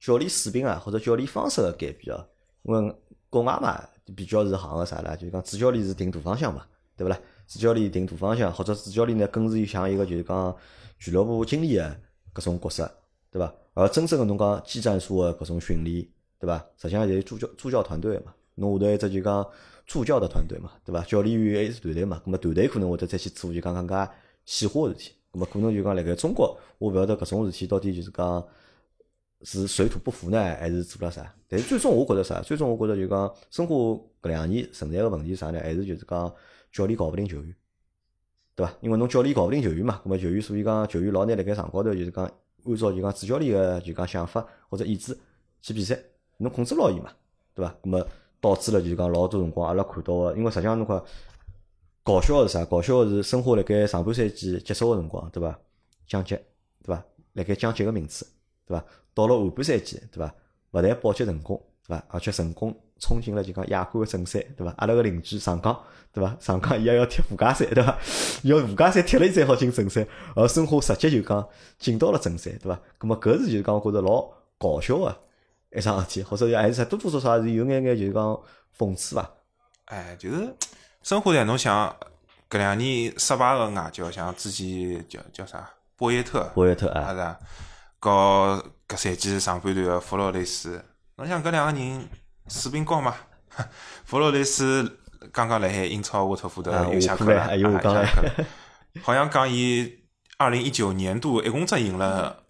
[0.00, 2.26] 教练水平啊，或者教练方式个改变啊，
[2.64, 2.94] 因为
[3.30, 3.80] 国外嘛
[4.14, 7.18] 比较是行个啥啦，就是讲主教练是定大方向嘛，对勿啦？
[7.46, 10.54] 主教练定大方向，或者主教练呢更是像一个就是讲
[10.98, 11.96] 俱乐部经理个
[12.34, 12.90] 搿种角色，
[13.30, 13.54] 对伐？
[13.74, 16.04] 而真正个侬讲技战术个搿种训练，
[16.40, 16.58] 对伐？
[16.76, 19.46] 实际上就是助教助教团队个嘛，侬下头一只就讲
[19.86, 21.02] 助教的团队嘛，对伐？
[21.02, 24.10] 教练员还是团队嘛，咁么团队可能会得再去做就讲更加
[24.44, 25.12] 细化个事体。
[25.32, 28.44] 咁么可能就讲辣盖中国，我勿晓得搿种事体到底就是讲
[29.42, 31.32] 是水土不服呢，还是做了啥？
[31.46, 32.40] 但是最终我觉着啥？
[32.40, 35.60] 最终我觉着就讲申花搿两年存在个问题啥呢？
[35.60, 36.34] 还是就是讲
[36.72, 37.54] 教练搞勿定球员，
[38.54, 38.72] 对伐？
[38.80, 42.24] 因为侬教练搞勿定球员嘛，咁么球员所以讲球员老难辣盖场高头就是讲
[42.64, 45.16] 按照就讲主教练个就讲想法或者意志
[45.60, 45.96] 去比赛，
[46.38, 47.12] 侬控制牢伊嘛，
[47.54, 47.74] 对伐？
[47.82, 48.06] 咁么
[48.46, 51.02] 导致了就是讲老多辰光阿拉看到个，因为实际上侬看
[52.04, 52.64] 搞笑个是啥？
[52.64, 55.58] 搞笑个是申花辣盖上半赛季结束个辰光，对伐？
[56.06, 56.36] 降级，
[56.84, 57.02] 对伐？
[57.32, 58.24] 辣盖降级个名字，
[58.64, 58.84] 对伐？
[59.12, 60.32] 到了下半赛季，对伐？
[60.70, 62.04] 勿但保级成功，对伐？
[62.06, 64.72] 而且成功冲进了就讲亚冠个正赛，对伐？
[64.76, 65.76] 阿拉个邻居上港，
[66.12, 66.36] 对伐？
[66.38, 67.98] 上港伊也要踢附加赛，对伐？
[68.44, 70.06] 要附加赛踢了伊才好进正赛，
[70.36, 71.44] 而申花直接就讲
[71.80, 72.80] 进到了正赛，对伐？
[73.00, 74.24] 咁么搿是就是讲觉着老
[74.56, 75.16] 搞笑个
[75.74, 78.40] 一桩事体，或者还是多多少少还是有眼眼就是讲
[78.78, 79.30] 讽刺伐？
[79.86, 80.54] 哎，就是
[81.02, 81.94] 申花队，侬想
[82.50, 87.38] 搿两年失败个外教，像之前叫叫啥博耶特，博约特啊，啊是啊，
[88.00, 90.84] 和搿赛季上半段个弗洛雷斯，
[91.16, 92.08] 侬想搿两个人
[92.48, 93.14] 水平高嘛？
[94.04, 94.98] 弗洛雷斯
[95.32, 98.46] 刚刚辣海英超沃特福德啊又下课了，又下课了
[99.02, 100.04] 好像讲伊
[100.38, 102.44] 二零一九年度一共只赢了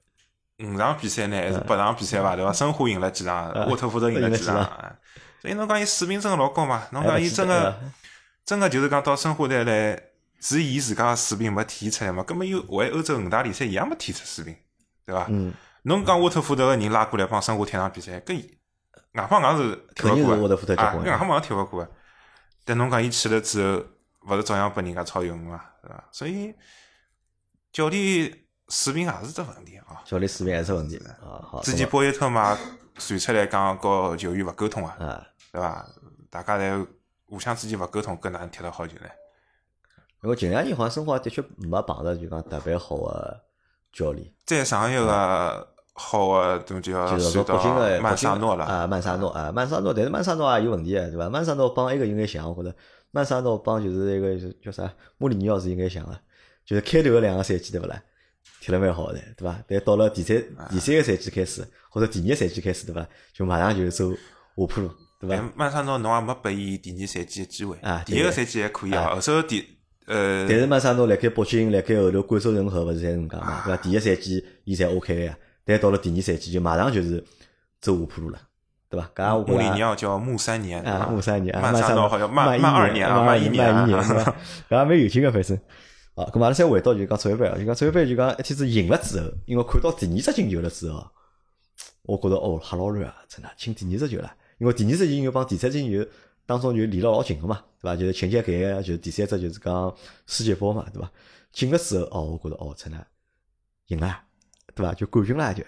[0.58, 2.34] 五场比赛呢，还是八场比赛伐？
[2.34, 2.52] 对伐？
[2.52, 4.54] 申花赢了几场，沃特福德赢了几场，
[5.40, 6.86] 所以侬讲伊水平真个老高嘛？
[6.92, 7.78] 侬讲伊真个
[8.44, 10.00] 真个就是讲到申花队来，
[10.40, 12.22] 是伊自家个水平没体现出来嘛？
[12.22, 14.56] 根本又为欧洲五大联赛一样没体现出水平，
[15.04, 15.26] 对伐？
[15.28, 18.58] 嗯，侬讲沃特福德个人拉过来帮申花踢场比赛，搿伊
[19.12, 21.90] 硬碰硬是踢勿过沃特福德，啊，硬碰硬踢勿过个。
[22.64, 23.84] 但侬讲伊去了之后，
[24.28, 26.04] 勿是照样拨人家超越嘛，对伐？
[26.10, 26.54] 所以
[27.72, 28.32] 教练
[28.68, 30.02] 水平也是只问题啊。
[30.04, 31.40] 教练水平还是问题啊。
[31.42, 32.56] 好，之前波耶特嘛
[32.96, 35.86] 传出来讲和球员勿沟通啊，啊，对伐？
[36.30, 36.86] 大家侪
[37.24, 39.06] 互相之间勿沟通，搿哪能踢得好球呢？
[40.22, 43.40] 因为近两年好像申花的确没碰着就讲特别好个
[43.92, 51.28] 教练，再上一个好个，都就要就是说北京个曼萨诺了啊，曼萨诺啊，曼萨诺，但是曼萨诺也有问题个，对伐？
[51.28, 52.76] 曼萨诺帮埃个有眼像，我觉着
[53.12, 56.18] 曼萨诺帮就是一个就是叫啥穆里尼奥是有眼像个，
[56.64, 58.02] 就是开头个两个赛季对勿啦？
[58.60, 59.56] 踢了蛮好的，对伐？
[59.68, 63.06] 但到了第三第三个赛季开始，或者第二个赛季开始，对伐？
[63.32, 64.16] 就马上就走下
[64.54, 65.36] 坡路，对伐？
[65.36, 69.64] 但曼萨诺侬也没拨伊第二赛季个机会啊第一个赛季还可以啊，后首第
[70.06, 73.82] 呃但是曼萨诺辣盖北京，辣盖后头贵州人和勿是侪是搿能介嘛，对伐？
[73.82, 77.22] 第一赛季伊侪 OK 个呀，但到了第二赛季就马上就是
[77.80, 78.38] 走下坡路了，
[78.90, 79.10] 对伐？
[79.14, 84.34] 搿我穆里尼奥叫穆三年啊，穆三年啊，曼萨诺好像慢慢慢二年啊，慢一年慢一年，啊对伐？
[84.70, 85.58] 搿也蛮有劲个，反正。
[86.16, 91.06] 啊，咁阿拉再回到就讲足协杯啊，就讲足协杯就讲一天子赢了之后，因为看到第二只进球了之后，
[92.04, 96.10] 我觉着哦，吓老乱啊，真的进第二只球了，因为第二只进球帮第三只进球
[96.46, 97.94] 当中就离了老近个嘛，对伐？
[97.94, 99.94] 就是前前盖就是第三只就是讲
[100.26, 101.12] 世界波嘛，对伐？
[101.52, 103.06] 进了之后，哦，我觉着哦，真的
[103.88, 104.22] 赢了，
[104.74, 104.94] 对伐？
[104.94, 105.62] 就冠军了就，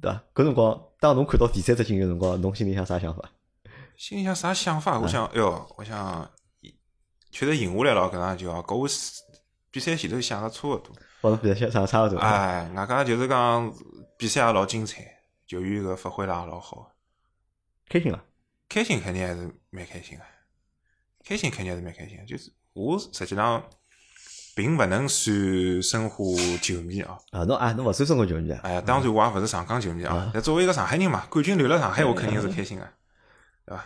[0.00, 0.24] 对伐？
[0.34, 3.30] 搿辰光当侬看到第三只进球辰光，侬心里向啥想法？
[3.98, 4.98] 心里向啥想法？
[4.98, 6.30] 我想，哎哟，我想
[7.30, 8.88] 确实赢下来了，搿场球啊，搿我
[9.74, 10.94] 比赛前头想个差勿多。
[11.20, 12.16] 帮侬比赛想差勿多。
[12.18, 13.74] 哎，外加就是讲
[14.16, 15.02] 比赛也老精彩，
[15.48, 16.92] 球员个发挥了也老好，
[17.88, 18.24] 开心了。
[18.68, 20.22] 开心肯定还是蛮开心个，
[21.24, 22.24] 开心肯定还是蛮开心的。
[22.24, 23.60] 就是我实际上
[24.54, 26.24] 并勿能算申花
[26.62, 28.60] 球迷哦，啊，侬啊，侬勿算申花球迷啊？
[28.62, 32.88] 哎呀，当然我也勿是上港球迷啊，但作为一个上海人嘛，冠军留辣上海，我肯定是开心个，
[33.66, 33.84] 对伐？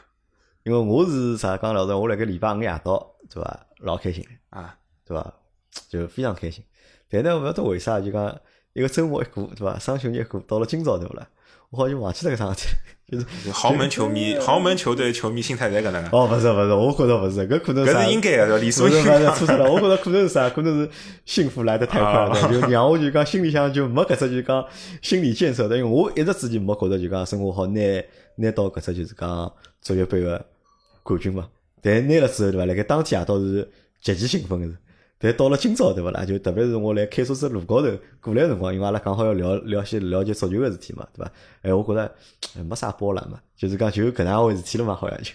[0.65, 3.67] 因为我是啥讲老实，我辣盖礼拜五夜到，对伐？
[3.79, 5.33] 老开心，啊，对伐？
[5.89, 6.65] 就非常开心。
[7.11, 8.41] 但呢，勿晓得为啥，就讲
[8.73, 9.79] 一个周末一过，对伐？
[9.79, 11.27] 双休日一过，到了今朝对勿啦？
[11.71, 12.69] 我好像忘记了搿桩事体，
[13.13, 17.93] 就是豪门球迷、豪门球队球迷心态侪搿能个，哦，勿是勿是，我觉着勿是，搿可能啥？
[17.93, 19.35] 搿是应该个，理所不是不是应当。
[19.35, 20.49] 错错了，我觉着可能是啥？
[20.49, 20.91] 可能是
[21.27, 24.65] 幸福来得太快了，啊就让我就讲心里向就没搿只就讲
[25.03, 27.81] 心理建设的，因为我一直之前没觉着就讲生活好拿
[28.37, 29.53] 拿到搿只就是讲
[29.83, 30.43] 足协杯个
[31.03, 31.49] 冠军嘛。
[31.83, 32.65] 但拿了之后对伐？
[32.65, 34.75] 辣盖当天夜到是极其兴奋个是。
[35.19, 36.25] 但到了今朝对勿啦？
[36.25, 37.89] 就特别是我来开车子路高头
[38.21, 41.33] 过来个辰光，因为阿拉刚好要聊聊些了解足球个事体嘛，对伐？
[41.63, 42.15] 哎，我觉着
[42.57, 45.33] 哎没啥波澜嘛，就是讲就搿能样回事体了嘛，好像就。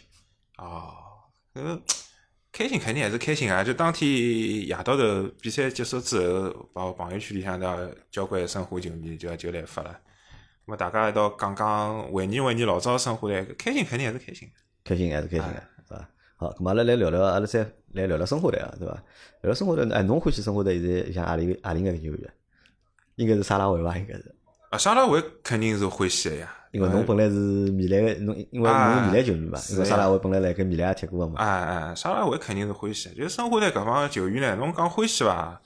[0.58, 0.94] 哦，
[1.54, 1.82] 搿
[2.54, 3.64] 开心肯定还是开心啊！
[3.64, 4.08] 就当天
[4.68, 10.00] 夜到头比赛结束之后，把我朋友圈里向的交关申花球迷就就来发了。
[10.66, 14.48] 那么大家一道讲讲回忆回忆老早申花队，开心肯定还是开心。
[14.84, 16.10] 开心还是开心个，是伐？
[16.38, 18.94] 好，咁阿拉来聊聊，阿拉再来聊聊生活队啊，对伐？
[19.42, 22.34] 聊聊生活队，哎，侬欢喜生活队现在像阿里阿里眼球员？
[23.16, 23.96] 应该是沙拉维伐？
[23.98, 24.36] 应该是，
[24.72, 31.40] 啊，沙拉维肯定是欢喜的呀，因为侬本来是米兰个，侬因为侬是米兰球员嘛，因为沙拉维本来辣盖米兰也踢过个嘛。
[31.40, 33.16] 哎哎，沙拉维肯定是欢喜的。
[33.16, 35.62] 就是申花队搿帮球员呢，侬讲欢喜伐？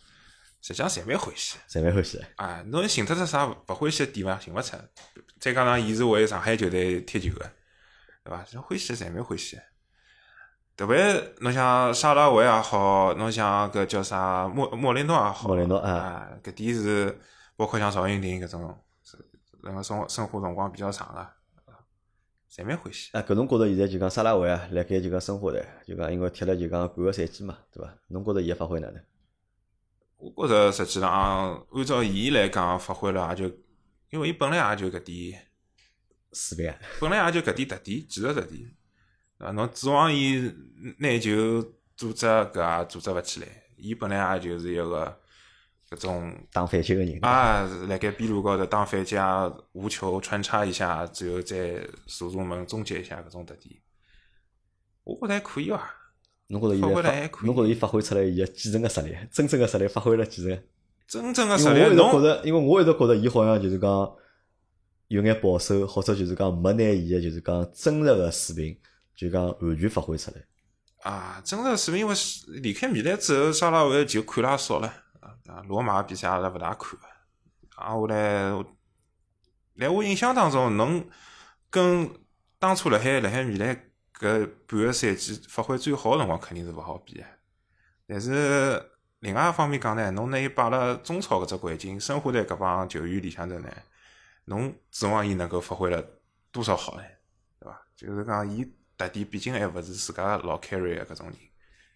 [0.60, 1.80] 实际上侪蛮欢喜的。
[1.80, 2.26] 侪蛮欢喜的。
[2.36, 4.38] 啊，侬寻得出啥勿欢喜的点伐？
[4.40, 4.76] 寻勿出。
[5.40, 7.50] 再加上伊是为上海球队踢球个，
[8.26, 8.44] 对伐？
[8.52, 9.62] 这欢喜的侪蛮欢喜的。
[10.78, 10.96] 特别
[11.40, 17.20] 侬像沙拉维也好，侬像搿叫啥莫莫雷诺也好，莫雷诺啊啊，搿点是
[17.56, 19.18] 包括像赵云霆搿种，是
[19.64, 21.34] 那个生生活辰光比较长个，啊
[22.52, 23.10] 侪蛮欢喜。
[23.18, 27.92] 啊，搿侬觉着现在就讲沙拉维啊，辣盖就讲申花队，就讲因为踢了就讲半个赛季嘛，对伐？
[28.10, 29.04] 侬觉着伊个发挥哪能？
[30.18, 31.12] 我觉着实际上
[31.72, 33.56] 按照伊来讲发挥了，也就
[34.12, 35.44] 因为伊本来也就搿点。
[36.34, 38.62] 水平啊，本来也就搿点特点，技术特点，
[39.38, 40.52] 啊，侬指望伊
[40.98, 41.62] 拿球
[41.96, 43.48] 组织搿也组织勿起来。
[43.78, 45.16] 伊本来也就是一个
[45.90, 47.20] 搿种打反击个人。
[47.22, 53.76] 啊，辣盖边路高头打反击啊，无球穿插一下，最后再射入门终结一下搿种特点，
[55.04, 55.94] 我觉着还可以伐？
[56.48, 60.64] 侬觉着伊发挥还可以，侬觉着伊发挥出来伊个几成个实力，真正个实力发挥了几成？
[61.08, 63.90] 真正个实力，侬直觉着，因为我一直觉着伊好像就是讲
[65.10, 68.78] 有眼保守，或者就是讲没拿伊个就是讲真实个水平，
[69.18, 70.42] 就讲完全发挥出来。
[71.02, 72.16] 啊，真实水平，因为
[72.62, 74.88] 离开米兰之后，沙拉维就看了少了
[75.20, 75.62] 啊。
[75.68, 77.00] 罗马比赛阿拉勿大看。
[77.76, 78.52] 啊，后来，
[79.76, 81.10] 来我印象当中，侬
[81.70, 82.10] 跟
[82.60, 83.76] 当初辣海辣海米兰
[84.18, 87.24] 搿半个赛季发挥最好个辰光，肯定是勿好比的。
[88.08, 88.84] 但是
[89.20, 93.70] 另外一方面讲呢，侬拿伊摆辣中超搿只环境，申花队搿帮球员里向头呢，
[94.46, 96.04] 侬指望伊能够发挥了
[96.52, 97.04] 多少好呢？
[97.60, 97.82] 对伐？
[97.96, 98.66] 就是讲伊
[98.98, 101.36] 特点毕竟还勿是自家老 carry 个搿种人，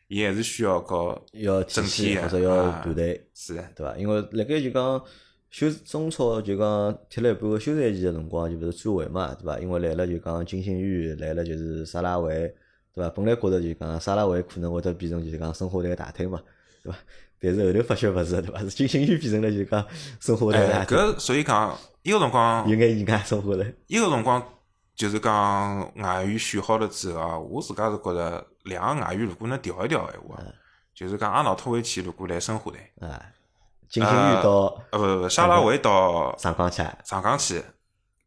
[0.07, 3.97] 伊还是需要搞要整体或者要啊团队，是的，对伐？
[3.97, 5.01] 因为辣盖就讲
[5.49, 9.59] 休中超就讲踢了一半个休赛期个辰光，就勿是转会嘛，对伐？
[9.59, 12.53] 因为来了就讲金星宇，来了就是沙拉维，
[12.93, 13.09] 对伐？
[13.09, 16.41] 本来觉着就讲沙拉维可能会得变成就是讲申花队个大腿嘛，
[16.83, 16.99] 对伐？
[17.39, 18.59] 但是后头发觉勿是，对伐？
[18.59, 19.83] 是金星宇变成了就讲
[20.19, 23.73] 生活态哎，搿所以讲，伊个辰光，有眼意外申花队。
[23.87, 24.43] 伊个辰光
[25.01, 30.37] 就是讲外援选好了之后啊，我自家是觉着两个外援如果能调一调闲话，
[30.93, 33.19] 就是讲阿瑙托维奇如果来申花队，啊，
[33.89, 37.63] 金星鱼到呃不不，沙拉维到上港去，上港去。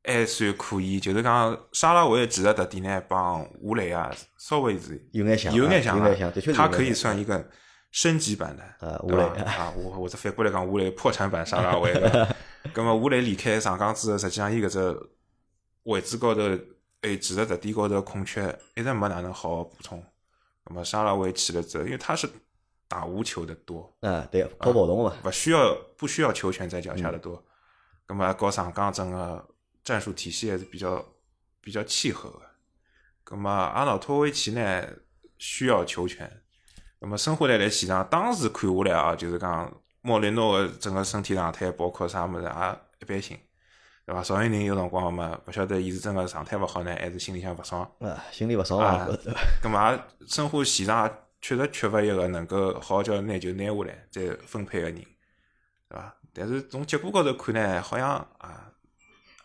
[0.07, 7.49] 还算可以，就是讲沙拉维的技术特点呢，帮吴磊啊稍微是有眼像，有眼像啊，的确他可以算一个
[7.93, 8.63] 升级版的。
[8.81, 11.91] 呃吴磊啊，我或者反过来讲，吴磊破产版沙拉维。
[12.75, 14.79] 那么吴磊离开上港之后，实际上伊搿只
[15.85, 16.43] 位置高头，
[17.01, 20.05] 哎，技术特点高头空缺一直没哪能好好补充。
[20.67, 22.29] 那么沙拉维去了之后，因为他是
[22.87, 27.43] 打无球的多，啊对，跑跑动嘛，不需要不需要球权在脚下的多。
[28.07, 29.49] 那么搞上港整个。
[29.85, 31.05] 战术体系还是比较
[31.61, 32.47] 比较契合的。
[33.31, 34.83] 那么阿瑙托维奇呢，
[35.37, 36.41] 需要球权。
[37.01, 39.71] 那么生活在来现场，当时看下来啊，就是讲
[40.01, 43.39] 莫雷诺的整个身体状态，包括啥么子也一般性，
[44.07, 44.23] 对伐？
[44.23, 48.23] 少有人有辰光嘛，勿晓得伊是真个状态勿好呢，还是心里向勿爽啊？
[48.31, 49.09] 心里勿爽啊？
[49.63, 54.97] 咁么生活现场确实缺乏一个能够好叫拿球拿下来再分配个人，
[55.89, 56.15] 对伐？
[56.33, 58.71] 但是从结果高头看呢，好像啊。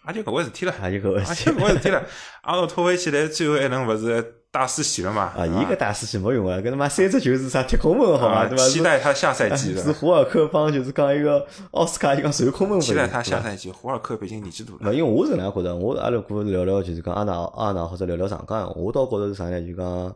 [0.07, 2.03] 也就搿回事体了，也就搿回事体，搿回事体了。
[2.41, 5.31] 阿诺托维奇来最后一轮勿是大四喜了嘛？
[5.37, 7.61] 啊，伊个大四喜没用啊，搿他妈三只球是啥？
[7.63, 8.47] 踢空门好伐？
[8.47, 8.63] 对伐？
[8.67, 12.81] 期待他下赛季 是胡尔克帮就是讲一个奥斯卡，就讲传空门。
[12.81, 14.93] 期待他下赛季，胡尔克毕竟年纪大了。
[14.93, 19.61] 因为我是能样觉得，我阿拉哥聊聊就是讲阿纳阿纳或者聊聊上港，我倒觉着是啥呢？
[19.61, 20.15] 就讲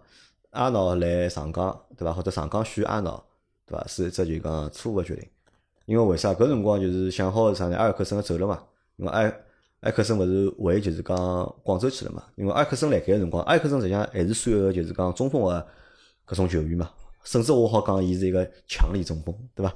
[0.50, 2.12] 阿纳来上港，对伐？
[2.12, 3.12] 或者上港选阿纳，
[3.68, 3.86] 对伐？
[3.88, 5.28] 是一只就讲错误决定。
[5.86, 6.34] 因为为啥？
[6.34, 7.78] 搿辰光就是想好是啥呢？
[7.78, 8.60] 埃尔克森要走了嘛？
[8.96, 9.32] 因为埃
[9.84, 11.16] 埃克森勿是回就是讲
[11.62, 12.24] 广州去了嘛？
[12.36, 15.66] 因为埃克森来盖个辰光，埃克森实际上还是算个就是讲中锋个
[16.28, 16.90] 搿种球员嘛。
[17.24, 19.74] 甚至我好讲，伊是一个强力中锋，对伐？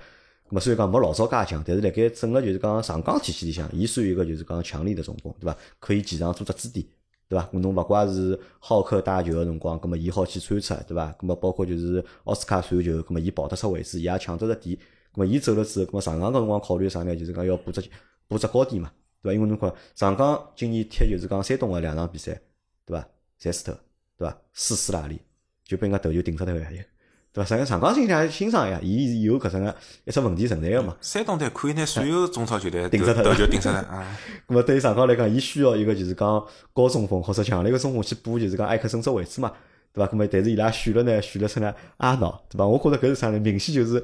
[0.50, 5.58] 咾虽然讲没老早介强，但是辣盖整个就是讲上港体系里向，伊算一个就是讲强力的中锋，对伐？
[5.80, 6.86] 可以前场做只支点，
[7.30, 7.48] 对伐？
[7.52, 11.14] 侬勿怪是浩克带球个辰光，咾么伊好去穿插，对伐？
[11.20, 14.76] 咾么包括就是奥斯卡传球，咾么伊跑得出位置，伊也抢得着点。
[14.76, 14.80] 咾
[15.20, 17.16] 么伊走了之后，咾么上港搿辰光考虑啥呢？
[17.16, 17.82] 就是讲要补只
[18.28, 18.92] 补只高点嘛。
[19.22, 19.34] 对伐？
[19.34, 22.40] 因为侬看上港今年踢就是讲山东个两场比赛，
[22.86, 23.08] 对伐？
[23.42, 23.80] 侪输脱，
[24.18, 24.38] 对伐？
[24.54, 25.20] 输死哪里？
[25.64, 26.68] 就被人家头球顶出头呀，
[27.34, 27.46] 对伐？
[27.46, 29.76] 实际上上港心里欣赏呀，伊是有搿种个
[30.06, 30.96] 一只问题存在个嘛。
[31.02, 34.18] 山东队可以拿所有中超球队 顶出头球顶出来啊。
[34.48, 39.52] 那么对于上港来讲，伊需要一个就是讲高中锋或者强力个中锋去补，就是讲埃克森只位置嘛，
[39.94, 40.10] 对伐？
[40.12, 42.66] 那么但是伊拉选了呢，选了出来阿瑙，对伐？
[42.66, 43.40] 我觉着搿是啥呢？
[43.40, 44.04] 明显就是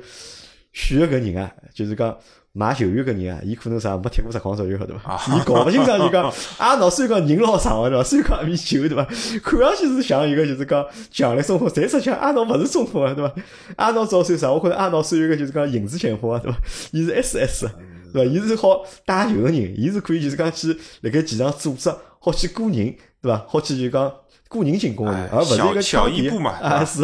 [0.73, 2.17] 选个搿人啊，就是讲。
[2.55, 5.19] 买球员个人啊，伊可能啥没踢过实况足球，对伐？
[5.35, 8.03] 伊搞勿清爽就讲，阿脑虽然讲人老长个对伐？
[8.05, 9.03] 虽然讲米球对伐？
[9.43, 13.33] 看上去是像一个就是讲强力中锋，实际上阿脑勿是中锋啊，对伐？
[13.77, 14.51] 阿瑙主要算啥？
[14.51, 16.57] 我觉着阿脑算一个就是讲影子前锋啊，对伐？
[16.91, 17.67] 伊是 SS，
[18.13, 18.31] 对伐？
[18.31, 23.43] 伊是好打球个人，伊是可以就是讲去辣盖前场组织，好去过人，对伐？
[23.47, 24.13] 好去就讲。
[24.59, 26.51] 个人进攻的，而勿是一个小伊布嘛？
[26.61, 27.01] 啊，是，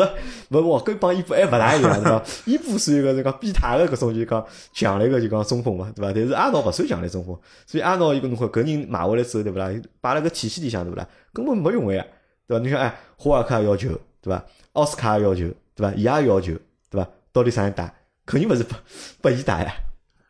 [0.50, 2.24] 勿我跟帮伊布还勿大一样，对伐？
[2.46, 6.14] 伊布算一个这个变态的搿种就讲强力个就讲中锋嘛，对伐？
[6.14, 9.70] 但是阿诺勿算强力中锋，所以阿诺伊个侬看搿人买回来之后，对勿啦？
[10.02, 11.08] 摆辣个体系里向，对勿啦？
[11.34, 12.06] 根本没用个呀，
[12.48, 12.64] 对伐？
[12.64, 13.90] 你看哎，霍尔克要求，
[14.22, 14.46] 对伐？
[14.74, 15.94] 奥斯卡要求，对伐？
[15.94, 16.54] 伊也要求，
[16.90, 17.08] 对伐？
[17.32, 17.94] 到底啥人打？
[18.26, 18.78] 肯定勿是拨
[19.22, 19.74] 拨伊打呀，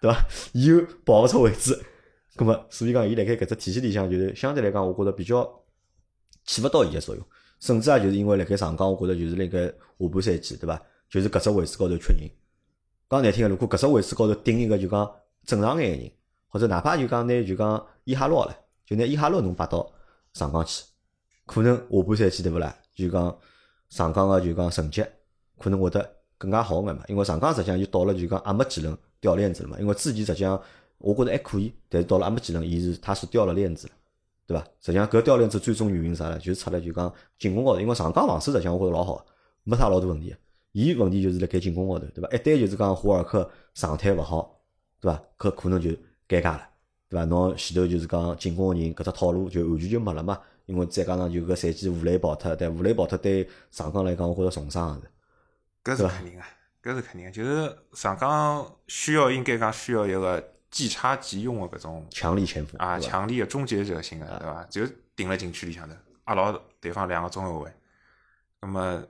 [0.01, 0.17] 对伐？
[0.53, 1.77] 伊又跑勿出位置，
[2.36, 5.47] 葛末所以讲伊辣盖搿只体系里向，就是相对来讲，我觉着比较。
[6.49, 7.23] 起勿到伊个作用，
[7.59, 10.81] 甚至啊，就是因为辣盖上港，我觉着就是辣盖下半赛季，对伐？
[11.07, 12.27] 就是搿只位置高头缺人。
[13.07, 16.12] 讲难听个，如果搿只位置高头顶一个就讲正常眼个人，
[16.47, 19.88] 或者哪怕就讲拿就讲伊哈洛了，就拿伊哈洛侬摆到
[20.33, 20.83] 上港去，
[21.45, 22.75] 可能下半赛季对勿啦？
[22.95, 23.38] 就讲
[23.89, 25.05] 上港个就讲成绩
[25.59, 27.03] 可能会得更加好眼嘛。
[27.07, 29.77] 因为上港实际上就到了就讲阿没几轮掉链子了嘛。
[29.79, 30.59] 因为之前实际上
[30.97, 33.93] 我觉着还可以，但是到了阿没几轮，伊是他是掉了链子了。
[34.49, 34.63] 对伐？
[34.81, 36.39] 实际上，搿掉链子最终原因啥呢？
[36.39, 39.23] 就是出来就讲进攻高头，因为上港防守实际上我觉着老好，
[39.63, 40.35] 没啥老大问题。
[40.71, 42.27] 伊问题就是辣盖进攻高头，对伐？
[42.29, 44.59] 一旦就是讲胡尔克状态勿好，
[44.99, 45.21] 对伐？
[45.38, 45.91] 搿可能就
[46.28, 46.67] 尴尬了，
[47.09, 47.26] 对伐？
[47.26, 50.39] 侬前头就是讲进攻个人搿只套路就完全就没了嘛。
[50.65, 55.91] 因为再加上就搿赛季吴磊跑脱，但吴磊跑脱对上港来讲，我觉着重伤是。
[55.91, 56.41] 搿是肯定个，
[56.91, 60.43] 搿是肯定个，就是上港需要应该讲需要一个。
[60.72, 64.63] 即插即用的搿种强力前锋啊，强力的终结者型的，对伐？
[64.70, 64.82] 就
[65.15, 65.95] 顶了禁区里向头，
[66.28, 67.72] 压牢对方两个中后卫。
[68.61, 69.01] 那么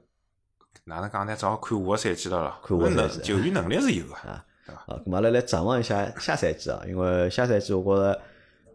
[0.86, 1.36] 哪能讲呢？
[1.36, 2.60] 只好看下个赛季了咯。
[2.64, 4.30] 看下个赛季，球员能力是有个，对伐？
[4.30, 8.22] 啊，咁阿拉来展望一下下赛季啊，因为下赛季我觉着，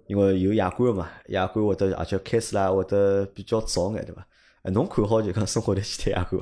[0.07, 4.26] 因为有亚冠嘛，亚冠会得而且开始啦会得比较早眼，对伐？
[4.62, 6.41] 哎，侬看好就讲生活的去踢亚冠？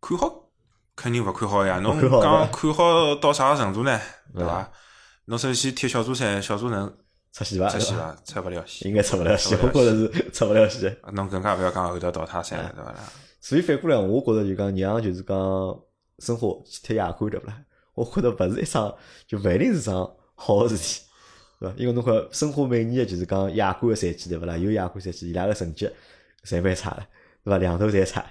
[0.00, 0.46] 看好。
[0.96, 1.78] 肯定勿看好呀。
[1.78, 4.00] 侬讲看好到啥程度呢？
[4.34, 4.70] 对伐？
[5.26, 6.92] 侬首先踢小组赛，小组能
[7.32, 7.68] 出线伐？
[7.68, 8.16] 出线对伐？
[8.24, 8.90] 出勿了线。
[8.90, 10.96] 应该出勿了线，我觉着是出勿了线。
[11.12, 12.98] 侬更加勿要讲后头淘汰赛了，对伐啦？
[13.40, 15.36] 所以反过来，我觉着就讲让就是讲
[16.18, 17.62] 申花去踢亚冠对勿啦？
[17.94, 18.94] 我觉着勿是一桩
[19.26, 21.02] 就勿一定是桩好个事体，
[21.60, 21.74] 对伐？
[21.76, 24.56] 因为侬看申花每年个就是讲亚冠个赛季对勿啦？
[24.56, 25.88] 有亚冠赛季，伊拉个成绩
[26.44, 26.96] 侪蛮差个，
[27.44, 27.58] 对伐？
[27.58, 28.24] 两头侪差，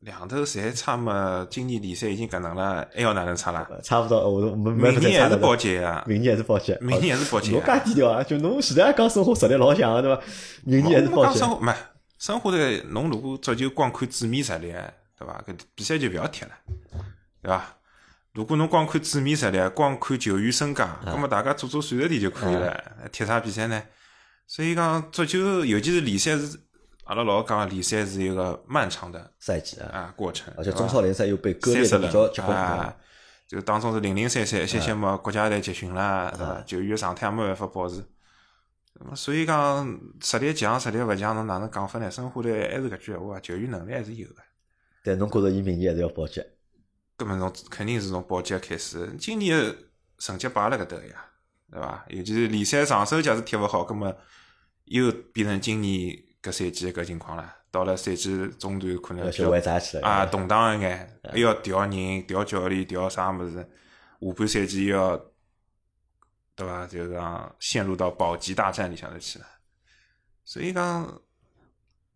[0.00, 3.68] 两头侪差嘛，今年联赛已经搿能了，还要哪能差啦？
[3.82, 4.30] 差勿多。
[4.30, 6.04] 我都没没明年还是保级，级啊！
[6.06, 7.78] 明年还是保级，明年还是保级侬啊！
[7.78, 8.22] 介低调啊？
[8.22, 10.22] 就侬现在讲申花实力老强个对伐？
[10.62, 11.74] 明年还是保级没
[12.16, 14.72] 生活的，侬如果足球光看纸面实力，
[15.18, 15.42] 对伐？
[15.46, 16.52] 搿比赛就勿要踢了，
[17.42, 17.64] 对伐？
[18.34, 23.82] 如果侬光看纸面实力，光看球员身价，嗯葛末大家做做算术题就可以了，踢啥比赛呢？
[24.46, 26.58] 所以讲足球，尤其是联赛是，
[27.08, 32.96] 阿拉老讲联赛是一个漫长的赛季啊，啊过程，而且中超联赛又被割裂三十的比较结棍啊啊，
[33.46, 36.62] 就当中是零零散散，一些些么国家队集训啦，对啊伐？
[36.64, 38.04] 球员状态也没办法保持。
[39.14, 42.10] 所以讲实力强，实力勿强，侬哪能讲法呢？
[42.10, 44.42] 申花队还是搿句闲话，球员能力还是有的。
[45.02, 46.42] 但侬觉着伊明年还是要保级？
[47.16, 49.74] 根本从肯定是从保级开始，今年
[50.18, 51.24] 成绩摆辣搿搭个呀，
[51.72, 52.04] 对伐？
[52.08, 54.14] 尤其是联赛上手假使踢勿好，葛末
[54.84, 57.54] 又变成今年搿赛季搿情况了。
[57.70, 65.16] 到了赛季中段，可能要去比较玩砸起来啊，动荡一眼，还要调人、调教练、调啥物事，下半赛季又要
[66.54, 66.86] 对伐？
[66.86, 69.44] 就是讲陷入到保级大战里向头去了。
[70.44, 71.20] 所以讲，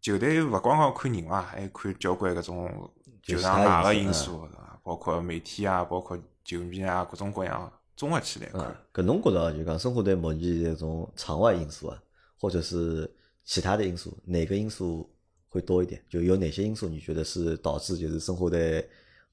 [0.01, 2.91] 球队勿光光看人伐，还看交关搿种
[3.23, 4.81] 球场外个因素，对伐？
[4.83, 8.63] 包括媒体啊，包括球迷啊，各种各样综合起来看。
[8.63, 12.03] 嗯，搿侬觉着就讲申花队目前这种场外因素啊，
[12.41, 13.15] 或者是
[13.45, 15.11] 其他的因素，哪个因素
[15.49, 16.03] 会多一点？
[16.09, 18.89] 就有哪些因素你觉得是导致就是生活队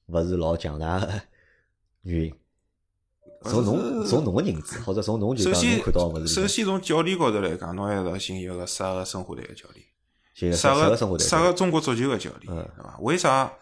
[0.08, 1.22] 勿是老强大的
[2.02, 2.34] 原因？
[3.44, 9.86] 从侬从侬个认知，或者从侬就讲首先侬看到个物，事，首先从教练高头来讲，侬还是要寻一个适合生活队个教练。
[10.56, 12.98] 适合适合中国足球个教练，嗯对伐？
[13.00, 13.54] 为啥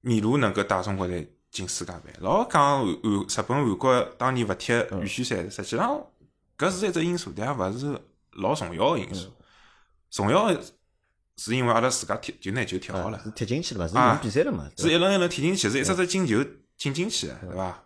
[0.00, 2.10] 米卢能够带中国队进世界杯？
[2.20, 6.06] 老讲韩韩日本、韩国当年勿踢嗯预选赛，实际上
[6.56, 8.00] 搿是一只因素，但也勿是
[8.38, 9.36] 老重要个因嗯素。
[10.10, 10.64] 重要个
[11.36, 14.16] 是因为阿拉自家踢就拿球踢好了踢进去了嘛？
[14.16, 14.68] 是比赛了嘛？
[14.76, 16.44] 是一轮一轮踢进去，是一只只进球
[16.76, 17.84] 进进去的，对伐？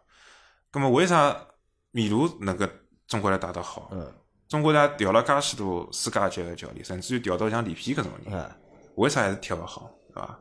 [0.71, 1.47] 葛么为啥
[1.91, 2.67] 米卢能够
[3.07, 3.89] 中国队打得好？
[3.93, 4.13] 嗯
[4.49, 8.39] 中国队调了介许多世界级个教练，甚至于调到像里皮搿种人。
[8.39, 8.55] 啊
[8.97, 10.39] 为啥还是踢勿好，对伐？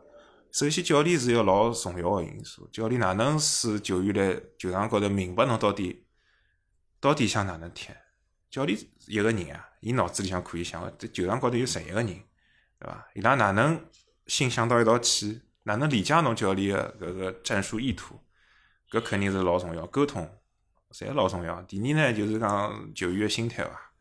[0.51, 2.67] 首先，教练是一个老重要个因素。
[2.73, 6.05] 教练哪能使球员来球场高头明白侬到底
[6.99, 7.93] 到底想哪能踢？
[8.49, 13.07] 教练一个人啊，伊脑子里向可以想个，在球场高头有十一个人，对伐？
[13.13, 13.83] 伊拉哪能
[14.27, 15.41] 心想到一道去？
[15.63, 18.19] 哪能理解侬教练个搿个战术意图？
[18.89, 20.27] 搿肯定是老重要，沟通
[20.91, 21.61] 侪老重要。
[21.63, 23.91] 第二呢，就是讲球员的心态伐，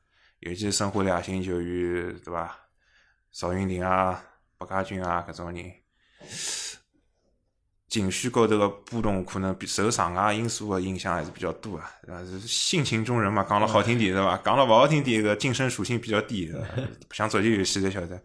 [0.40, 2.56] 尤其是申花队核心球员，对伐？
[3.32, 4.22] 邵云霆啊、
[4.58, 5.72] 白家军啊搿种人，
[7.91, 12.24] 情绪高头个波动可能比受场外因素个影响还是比较多啊，对伐？
[12.24, 14.41] 是性情中人嘛，讲了好听点是伐？
[14.45, 16.51] 讲了勿好听点，个精神属性比较低，
[17.11, 18.18] 像足球游戏侪晓得，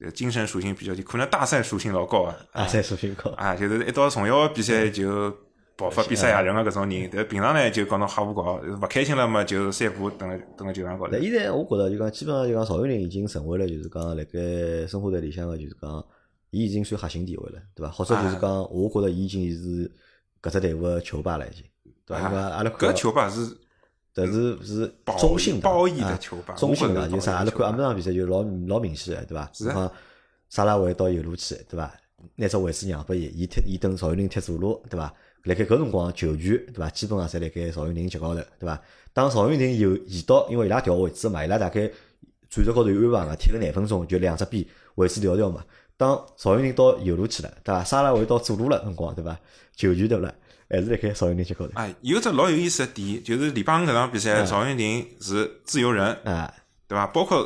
[0.00, 2.34] 呃精神属性比较低，可能大赛属性老高啊。
[2.54, 5.30] 大，赛属性高，啊，就是一到重要个比赛就
[5.76, 11.20] 爆发比赛亚人个搿种人，但平常呢就讲侬瞎胡搞，勿开心了嘛就散步蹲辣蹲辣球场高头那。
[11.20, 16.02] 现在我觉着就讲，基本上就讲赵云霆已经成为了就是讲辣盖申花队里向个就是讲，
[16.52, 17.90] 伊已经算核心地位了，对伐？
[17.90, 19.90] 或者就是讲，我觉着伊已经是
[20.42, 21.64] 搿只队伍个球霸了，已经，
[22.06, 22.28] 对伐？
[22.28, 23.56] 因为阿拉看搿球霸是
[24.14, 27.36] 但是是褒中性的褒义的啊球霸中性的，就是啥？
[27.38, 29.50] 阿拉看阿姆场比赛就老老明显个，对伐？
[29.54, 29.92] 是啊比方
[30.50, 31.90] 沙拉维到右路去，对伐？
[32.36, 35.12] 拿只位置让拨伊，伊踢伊等赵云林踢左路，对伐？
[35.44, 36.90] 辣盖搿辰光球权，对伐？
[36.90, 38.78] 基本上侪辣盖赵云林脚高头，对伐？
[39.14, 41.90] 当赵云林有移到，因为伊拉调位置嘛，伊拉大概
[42.50, 44.62] 战术高头有安排嘛，踢个廿分钟就两只边
[44.96, 45.64] 位置调调嘛。
[46.02, 47.84] 当赵云霆到右路去了，对伐？
[47.84, 49.38] 沙拉维到左路了辰光，对伐？
[49.76, 50.34] 球权对勿啦？
[50.68, 56.52] 还是辣盖赵云霆脚高头哎，有只老有意思的点，就是礼拜五搿场比赛，赵云霆是自由人，啊，
[56.88, 57.06] 对伐？
[57.06, 57.40] 包括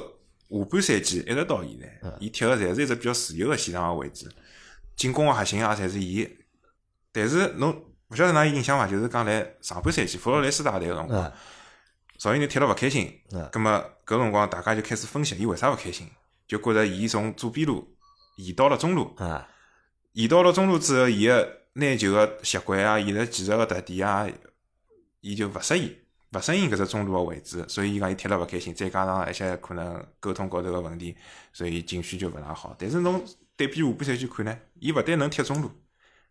[0.49, 4.31] 下半赛季一直到现在，伊踢个侪是一只比较自由个前场个位置，
[4.97, 6.27] 进攻个核心也侪是伊。
[7.13, 7.71] 但是侬
[8.09, 8.87] 勿晓得㑚有印象伐？
[8.87, 11.33] 就是讲来上半赛季弗洛雷斯大队个辰光，啊，
[12.17, 16.09] 赵云霆踢了勿开心嗯，葛么搿辰光大家就开始分析伊为啥勿开心，
[16.47, 17.96] 就觉着伊从左边路
[18.37, 19.49] 移到了中路，啊，
[20.13, 24.27] 移到了中路之后，伊个拿球个习惯啊，伊个技术个特点啊，
[25.21, 25.95] 伊就勿适应，
[26.33, 31.17] 勿适应搿只中路个位置，所以伊讲伊踢了勿开心，再加上一些可能沟通高头个问题，
[31.53, 32.75] 所以情绪就勿大好。
[32.79, 33.23] 但是侬
[33.57, 35.71] 对比下半赛季看呢，伊勿但能踢中路，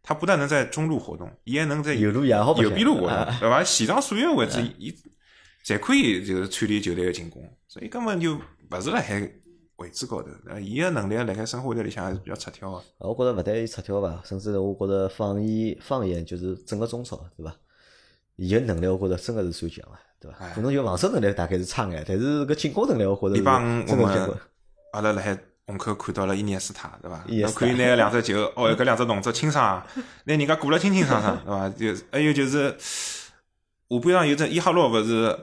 [0.01, 3.63] 他不但能在中路活动，伊还能在右路也好白相右边路活啊动，对伐？
[3.63, 4.95] 前场所有位置，伊
[5.65, 9.19] 侪可以就是串联球队个进攻，所以根本就勿是辣海
[9.77, 10.29] 位置高头。
[10.47, 12.83] 呃，伊个能力辣海申花队里向还是比较出挑个。
[12.99, 17.53] 我觉着勿但伊出挑伐，甚至我觉着放眼放眼就是整个中超，对伐？
[18.37, 20.51] 伊个能力我觉着真个是算强个，对伐哎？
[20.55, 24.37] 可能就防守能力大概是差眼，但是搿进攻能力我觉着伊帮是真我们个结棍。
[24.93, 27.23] 阿拉辣海虹口看到了伊涅斯塔，对伐？
[27.27, 29.85] 伊可以拿两只球，哦，搿两只动作清爽，
[30.25, 31.97] 拿人家过了清清爽爽，对伐？
[31.97, 35.37] 就还有就是下半场有只伊哈洛勿是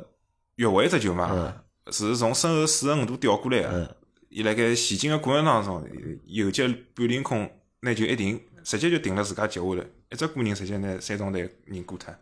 [0.56, 1.54] 越位只球嘛，
[1.90, 3.96] 是从身后四十五度调过来嗯个。
[4.32, 5.86] 伊辣盖前进个过程当中，
[6.24, 6.64] 右脚
[6.94, 7.48] 半凌空
[7.80, 12.14] 那就一停，直接就停了自家脚下头，一只个人直接拿三中队人过脱，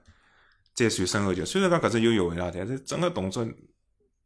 [0.74, 1.44] 再传身后球。
[1.44, 3.46] 虽然讲搿只有越位啦，但是整个动作，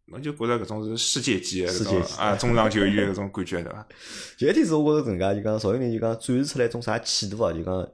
[0.06, 3.86] 侬就觉着搿种是世界级个搿种世界级啊中场球员搿种感觉，对伐？
[4.38, 7.88] 就一天是我觉着搿能介，就讲邵云林就讲展示出来一种啥气度啊，就讲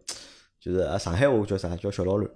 [0.60, 2.30] 就是啊上海话叫啥叫小老卵，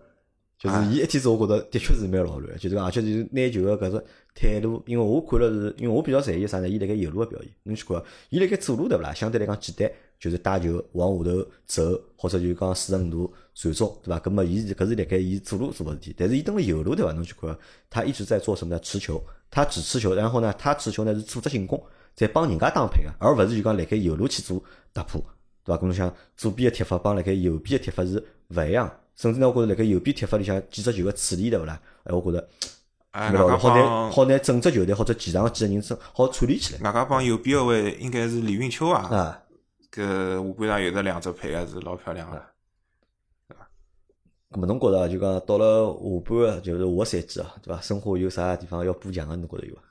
[0.65, 4.03] 就是啊伊一天子我觉着的确是蛮老卵，就是讲而且就是拿球个搿只
[4.35, 6.67] 态度，因为我看了是，因为我比较在意啥呢？
[6.67, 9.13] 伊辣盖右路个表现，侬去看，伊辣盖左路对勿啦？
[9.13, 14.19] 相对来讲简单，就是带球往下头走，或者就是讲四十五度传中，对伐？
[14.19, 17.13] 搿么伊是搿是辣盖伊左路做个事体，但是伊登了右路对伐？
[17.13, 17.55] 侬去看，
[17.91, 18.81] 他一直在做什么呢？
[18.81, 21.79] 持球，他只持球，然后呢，他持球呢是组织进攻，
[22.15, 24.59] 在帮人家打配合，而勿是就讲辣盖右路去做
[24.95, 25.25] 突破，
[25.63, 25.83] 对伐？
[25.83, 31.81] 搿侬想左边个踢法帮辣盖右边个踢法是勿一样，甚至呢，我觉着辣盖右边踢法里向几只球个处理对勿啦？
[32.05, 32.49] 哎，我觉着
[33.13, 39.41] 哎，好拿好拿整支球队或者前场几个人真好处理起来外加帮右边个位应该是李运秋啊，啊。
[39.93, 42.43] 搿下半场有的两只配合是老漂亮个。
[44.51, 47.81] 咁么侬觉着就讲到了下半个就是下个赛季啊，对伐？
[47.81, 49.37] 申花有啥地方要补强个？
[49.37, 49.83] 侬觉着有伐？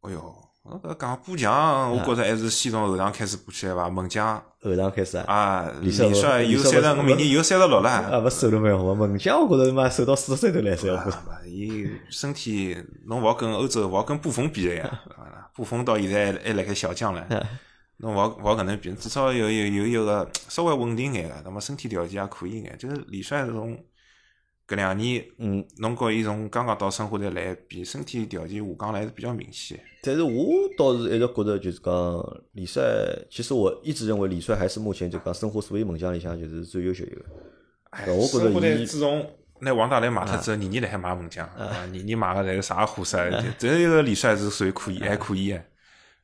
[0.00, 3.88] 哎哟，我搿讲补强，我觉着还是先从后场开始补起来伐。
[3.88, 7.88] 门将后场开始啊，啊，李李帅帅有三十五，明年有三十六了。
[7.88, 11.10] 啊，勿瘦了蛮好，门将我觉着妈瘦到四十岁都来塞，我觉着。
[11.12, 14.84] 啊，伊身体侬勿好跟欧洲，勿好跟布冯比个呀。
[15.16, 17.22] 啊布冯到现在还还辣盖小将唻，
[17.98, 22.76] 侬勿好勿好搿能比，至少有有有一个稍微稳定眼个，那么身体条件也可以眼。
[22.78, 23.78] 就是李帅从
[24.68, 29.78] 搿两年，嗯，侬和伊从刚刚到申花队来比，身体条件下降了还是比较明显。
[30.02, 30.46] 但是我
[30.76, 32.82] 倒是一直觉着就是讲李帅，
[33.30, 37.24] 其实我一直认为李帅还是目前就讲申花所有门将里向就是最优秀一个。
[37.90, 39.24] 哎我觉着申花队伊自从
[39.60, 43.30] 拿王大雷买脱之后，年年辣海买门将，啊，年年买个侪是啥货色？
[43.58, 45.62] 只有一个李帅是属于可以，还可以个。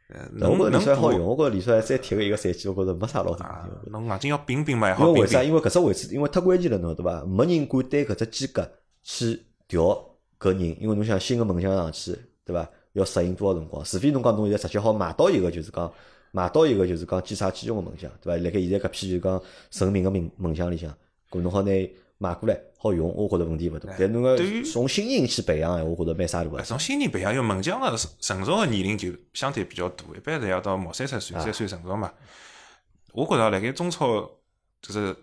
[0.08, 5.42] 呃侬但我觉着李帅好用，我觉着李帅再踢个一个赛季，我觉着没啥老大啊问题。，侬硬劲要拼拼嘛，也好为为啥？
[5.42, 7.24] 因为搿只位置，因为太关键了，侬对伐？
[7.24, 8.70] 没人敢对搿只间隔
[9.02, 9.84] 去调
[10.38, 12.68] 搿人，因为侬想新个门将上去，对伐？
[12.92, 13.82] 要适应多少辰光？
[13.84, 15.90] 除非侬讲侬现在直接好买到一个，就是讲
[16.30, 18.44] 买到一个就是讲即插即用个门将，对伐？
[18.44, 20.90] 辣盖现在搿批就是讲成名个门门将里向，
[21.30, 21.72] 搿侬好拿
[22.18, 23.94] 买过来好用，我觉着问题勿大。
[23.96, 26.64] 但侬对于从新人去培养，闲话，我觉着蛮啥大个哎。
[26.64, 32.12] 从新人培养，因为门将个成熟个年龄就相对比较大，一般侪要到毛三十岁才算成熟嘛。
[33.12, 34.28] 我觉着辣盖中超
[34.80, 35.14] 就是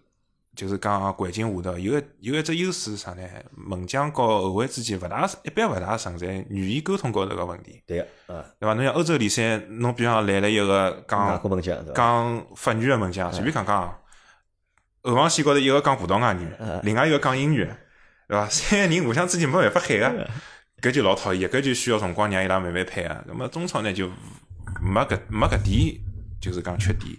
[0.56, 3.24] 就是讲环境下头有一有一只优势是啥呢？
[3.54, 8.74] 门将和后卫之间勿大一般勿大存在语言沟通高头个问题，对个，啊，对伐？
[8.74, 11.94] 侬像欧洲联赛，侬比方来了一个外讲国门将对伐？
[11.94, 14.00] 讲法语个门将，随便讲讲，
[15.04, 16.48] 后防线高头一个讲葡萄牙语，
[16.84, 17.68] 另外一个讲英语，
[18.28, 18.48] 对伐？
[18.52, 20.30] 三个人互相之间没办法喊个，
[20.82, 23.16] 搿就老讨厌，搿就需要辰光让伊拉慢慢配合。
[23.28, 24.10] 那么中超呢就
[24.82, 26.02] 没搿没搿点，
[26.42, 27.14] 就是讲缺点，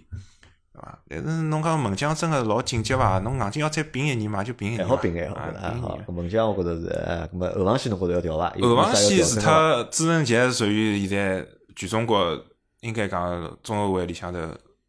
[0.73, 0.99] 对伐？
[1.09, 3.19] 但是侬讲门将真个老紧急伐？
[3.19, 4.89] 侬硬劲要再拼一年嘛，就拼一年嘛。
[4.89, 5.99] 还好并眼，我啊觉着还好。
[6.11, 8.53] 门将我觉着是，哎，搿么后防线侬觉着要调伐？
[8.61, 12.39] 后防线是他朱晨杰属于现在全中国
[12.81, 14.39] 应该讲中后卫里向头。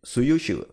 [0.05, 0.67] 算优秀个，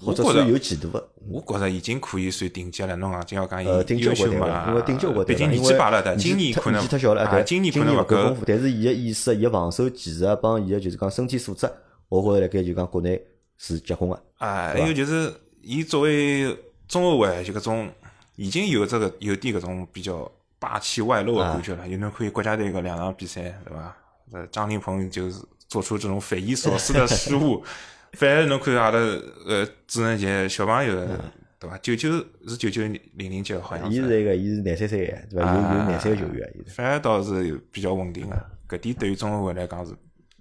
[0.00, 1.08] 或者我觉着算有前途个。
[1.28, 3.66] 我觉着已经可以算顶级了，侬硬劲要讲伊
[3.98, 11.70] 优秀嘛，因为顶级我觉得，毕竟年纪摆了的，今年可能太小了，今年可能勿够勿够功夫，但是伊个意识、伊个防守技术啊，帮伊个就是讲身体素质，
[12.08, 13.20] 我觉着辣盖就讲国内
[13.56, 14.22] 是结棍个。
[14.38, 15.32] 啊，还有就是，
[15.62, 16.54] 伊作为
[16.86, 17.88] 中后卫，就搿种
[18.36, 21.88] 已经有这个有点搿种比较霸气外露的感觉了。
[21.88, 23.96] 有侬看国家队搿两场比赛，对伐？
[24.32, 27.62] 呃，张琳芃就是做出这种匪夷所思的失误，
[28.16, 30.94] 反而侬看阿拉呃朱晨杰小朋友，
[31.58, 31.78] 对伐？
[31.78, 32.10] 九九
[32.46, 33.00] 是九九零
[33.30, 33.90] 零级，好像。
[33.90, 35.54] 伊是一个，伊是廿三岁个，对伐？
[35.54, 36.54] 有有廿三个球员。
[36.68, 39.92] 反而倒是比较稳定的，搿点对于中后卫来讲是。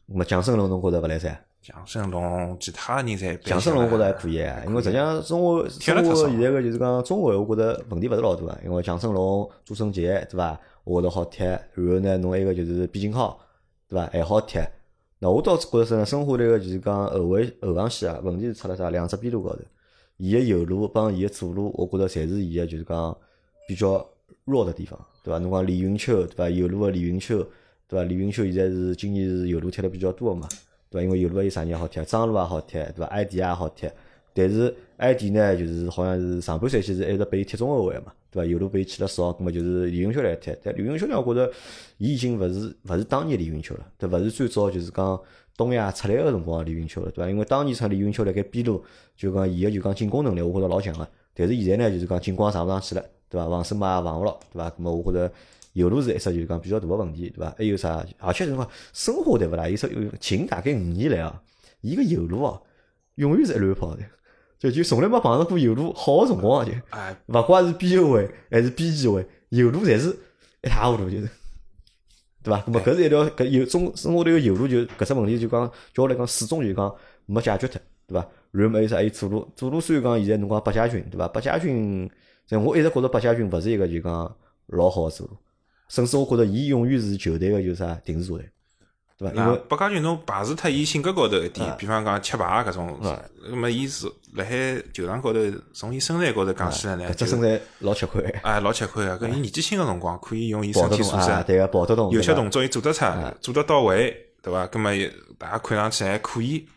[0.05, 1.37] 那么蒋胜龙侬觉着勿来三？
[1.61, 10.59] 蒋胜龙，其他人侪蒋胜龙我觉着还可以啊，因为实际上中国中国现在个就是讲中卫，我觉着问题勿是老大啊，因为蒋胜龙、朱胜杰对伐？
[10.83, 13.39] 我觉着好踢，然后呢，侬一个就是毕金浩
[13.87, 14.05] 对伐？
[14.11, 14.59] 还好踢。
[15.23, 18.89] 那我倒是觉着是呢，申花队个就是讲后卫后防线啊，问题是出了啥？
[18.89, 19.59] 两只边路高头，
[20.17, 23.17] 伊个右路帮伊个左路，我觉着侪是伊个就是讲
[23.65, 24.05] 比较
[24.43, 25.39] 弱的地方，对伐？
[25.39, 26.49] 侬讲李云秋，对伐？
[26.49, 27.37] 右路个李云秋，
[27.87, 28.03] 对伐？
[28.03, 30.45] 李云秋现在是今年是右路踢了比较多个嘛，
[30.89, 31.05] 对伐？
[31.05, 32.03] 因为右路还有啥人好踢？
[32.03, 33.05] 张路也好踢，对伐？
[33.05, 33.89] 埃迪也好踢，
[34.33, 38.45] 但是埃迪呢，就是好像是上半赛季是一直被伊踢中后卫嘛，对伐？
[38.45, 40.51] 油路被伊去了少，葛末就是李云秋来踢。
[40.63, 41.53] 但李云秋呢，我觉着
[41.99, 45.19] 伊已经勿是勿是当年李云秋了，对，勿是最早就是讲
[45.55, 47.29] 东亚出来个辰光李云秋了，对伐？
[47.29, 48.83] 因为当年出李云秋辣盖边路，
[49.15, 51.07] 就讲伊个就讲进攻能力，我觉着老强个。
[51.35, 53.47] 但是现在呢，就是讲进攻也上勿上去了，对伐？
[53.47, 54.69] 防守嘛也防勿牢，对伐？
[54.71, 55.31] 葛末我觉着
[55.73, 57.55] 油路是一只就是讲比较大个问题，对伐？
[57.57, 58.05] 还有啥？
[58.19, 59.69] 而且辰光申花对勿啦？
[59.69, 61.41] 伊说有近大概五年来啊，
[61.81, 62.61] 伊个油路哦，
[63.15, 64.03] 永远是一乱跑的，
[64.63, 66.71] 就就从来没碰着过右路好个辰光啊就。
[66.91, 70.17] 哎，勿怪是边后卫还是边前卫，右路侪是
[70.63, 71.29] 一塌糊涂，就是，
[72.41, 72.63] 对伐？
[72.65, 76.95] 那么搿是一条搿右中生活头个右路就搿只问题就讲，叫我来讲始终就讲
[77.25, 78.25] 没解决脱，对伐？
[78.51, 78.95] 然后么还有啥？
[78.95, 81.27] 还有左路，左路虽然讲现在侬讲八家军，对伐？
[81.27, 82.09] 八家军，
[82.47, 84.35] 但我一直觉着八家军勿是一个就讲
[84.67, 85.35] 老好个左路，
[85.89, 88.45] 甚至我觉着伊永远是球队个就是啥定时炸弹，
[89.17, 89.35] 对伐？
[89.35, 95.39] 因为八家军侬排除脱伊性格高头一点啊，比方讲吃牌搿种啊，那么伊是辣海球场高头，
[95.73, 99.19] 从伊身材高头讲起来呢，只身材老吃亏，哎老吃亏个。
[99.19, 103.05] 搿伊年纪轻个辰光，可以用伊身体素质，对个跑得动，有些动作伊做得出，
[103.39, 104.65] 做得到位，对伐？
[104.67, 106.67] 葛么也大家看上去还可以。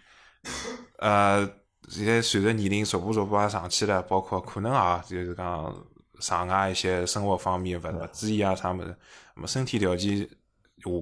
[0.98, 1.48] 呃，
[1.88, 5.74] 现在随着年龄逐步逐步也上去了，包括可能啊，就是讲
[6.20, 8.96] 场外一些生活方面勿勿注意啊啥物事，
[9.34, 10.26] 那么身体条件下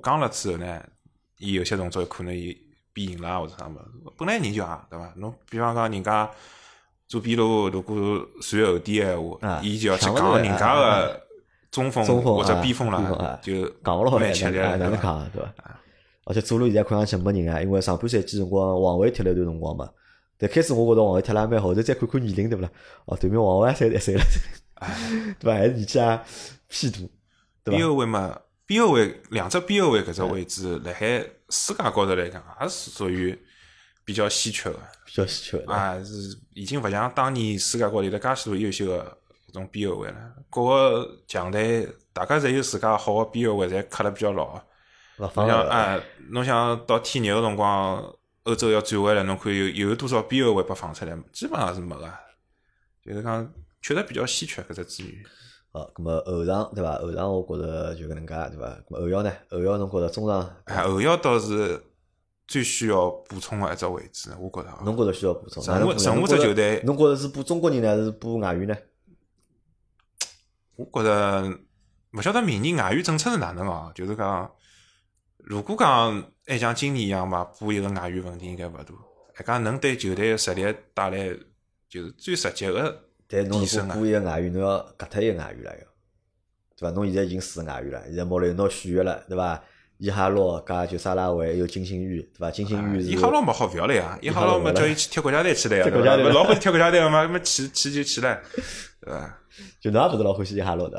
[0.02, 0.82] 降了之后呢，
[1.38, 2.56] 伊有些动作可能伊
[2.92, 5.12] 变形啦或者啥物事，本来人就啊对伐？
[5.16, 6.30] 侬比方讲人家
[7.08, 7.96] 做边路如果
[8.40, 11.20] 传后点闲话啊，伊就要去讲人家啊个
[11.70, 14.76] 中锋或者啊边锋了，就讲勿牢蛮吃力哪？
[14.76, 15.52] 能讲啊对伐？
[16.26, 19.88] 而且左路现在看上去没人啊，因为上半赛季辰光王伟踢了一段辰光嘛。
[20.38, 22.70] 但开始我觉着王伟踢了也蛮好，后头再看看年龄对勿啦？
[23.04, 24.22] 哦，对面王伟也三十一岁了，
[25.38, 25.58] 对伐？
[25.58, 26.20] 还是年纪也
[26.68, 26.98] 偏大，
[27.64, 27.76] 对伐？
[27.76, 31.06] 边后卫嘛，边后卫两只边后卫搿只位置，辣海
[31.50, 33.38] 世界高头来讲，也是属于
[34.04, 34.78] 比较稀缺个。
[35.04, 35.72] 比较稀缺的。
[35.72, 40.16] 啊，是已经勿像当年世界高头有得介许多优秀个搿种边后卫了。
[40.50, 44.60] 各个强队大家侪有自家好个边后卫，侪磕了比较牢。
[45.16, 48.02] 侬勿放了，像哎，侬想到天热个辰光，
[48.44, 51.16] 欧洲要转会了，侬看有有多少边后卫被放出来？
[51.32, 52.12] 基本上是没个，
[53.04, 53.52] 就是讲
[53.82, 55.22] 确实比较稀缺搿只资源。
[55.74, 56.98] 好，咁么后场对伐？
[56.98, 58.78] 后场我觉着就搿能介对伐？
[58.90, 59.32] 后腰呢？
[59.50, 61.82] 后腰侬觉着中场，哎，后腰倒是
[62.46, 64.82] 最需要补充个一只位置，我觉着啊。
[64.84, 65.60] 侬觉着需要补充？
[65.66, 68.76] 任何哪能补呢任何只球队侬觉着是补中国人呢，还是补外援呢？
[70.76, 71.58] 我觉着
[72.12, 74.48] 勿晓得明年外援政策是哪能哦，就是讲，
[75.38, 78.94] 如果讲还像今年一样嘛，补一个外援问题应该勿大，
[79.34, 81.36] 还讲能对球队个实力带来
[81.88, 85.84] 就是最直接个但侬如果补一个外援，侬要割脱一个外援了要，
[86.78, 86.90] 对伐？
[86.90, 89.60] 侬现在已经四个外援了，现在莫雷诺续约了，对伐？
[89.98, 92.50] 伊哈洛加就沙拉维，还有金星玉，对伐？
[92.50, 95.86] 金星玉是伊哈洛嘛好勿要了呀，伊哈洛嘛叫伊去踢国家队去了呀，
[96.32, 98.40] 老欢喜踢国家队个嘛，么去去就去了，
[99.00, 99.38] 对伐？
[99.80, 100.98] 就侬也勿是老欢喜伊哈洛的，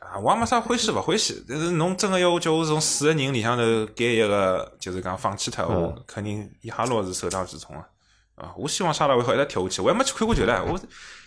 [0.00, 3.62] 啊，我也没啥欢喜勿欢喜，但是侬真个要我叫我从四个人里向头
[3.94, 7.86] 拣一个，就是讲放弃脱，我嗯肯定伊哈洛是首当其冲啊！
[8.34, 10.80] 啊，我希望沙拉维好一直踢下去，我还没去看过球唻，我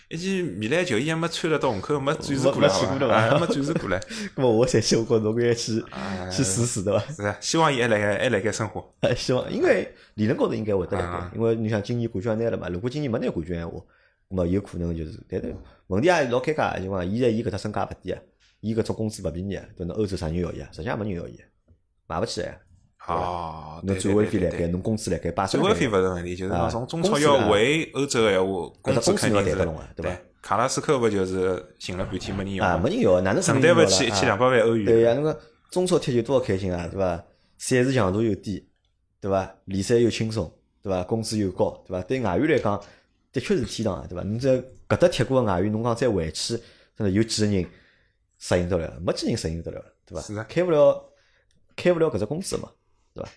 [0.08, 4.00] 一件米兰球衣还没穿了到虹口，没展示过来，没去过对伐啊还没展示过来，
[4.36, 7.04] 那么我赛季我觉着侬应该去啊 去试试，对伐？
[7.12, 8.94] 是啊，希望伊还辣盖还辣盖生活。
[9.00, 13.80] 哎，希望应该理论高头应该会得来啊盖，因为你想今年冠军也拿了嘛，如果今年没拿冠军闲话，
[14.28, 15.54] 那么有可能就是，但是
[15.88, 18.20] 问题也老尴尬，就讲现在伊搿只身价勿低啊，
[18.60, 20.68] 伊搿种工资勿便宜啊，对侬欧洲啥人要伊啊？
[20.72, 21.40] 实际上没人要伊，
[22.06, 22.60] 买勿起来。
[23.06, 34.84] 哦，侬转会费来盖，侬工资来盖，八十转会费勿是问题，就是从中超要回欧洲个闲话，工资肯定是对伐卡拉斯科勿就是寻了半天没人要啊，没人要，哪能可承担勿起一千两啊百万欧元？
[34.84, 35.40] 对呀，那个
[35.70, 37.16] 中超踢球多少开心啊，对伐？
[37.58, 38.68] 赛事强度又低，
[39.20, 39.52] 对伐？
[39.64, 40.52] 联赛又轻松，
[40.82, 41.02] 对伐？
[41.02, 42.02] 工资又高，对伐？
[42.04, 42.80] 对外援来讲，
[43.32, 44.22] 的确是天堂啊，对伐？
[44.22, 44.56] 侬在
[44.88, 46.56] 搿搭踢过个外援，侬讲再回去，
[46.96, 47.66] 真的有几个人
[48.38, 49.00] 适应得了？
[49.00, 50.22] 没几个人适应得了，对伐？
[50.22, 51.12] 是啊开勿了，
[51.74, 52.68] 开勿了搿只工资嘛，
[53.16, 53.30] 对伐？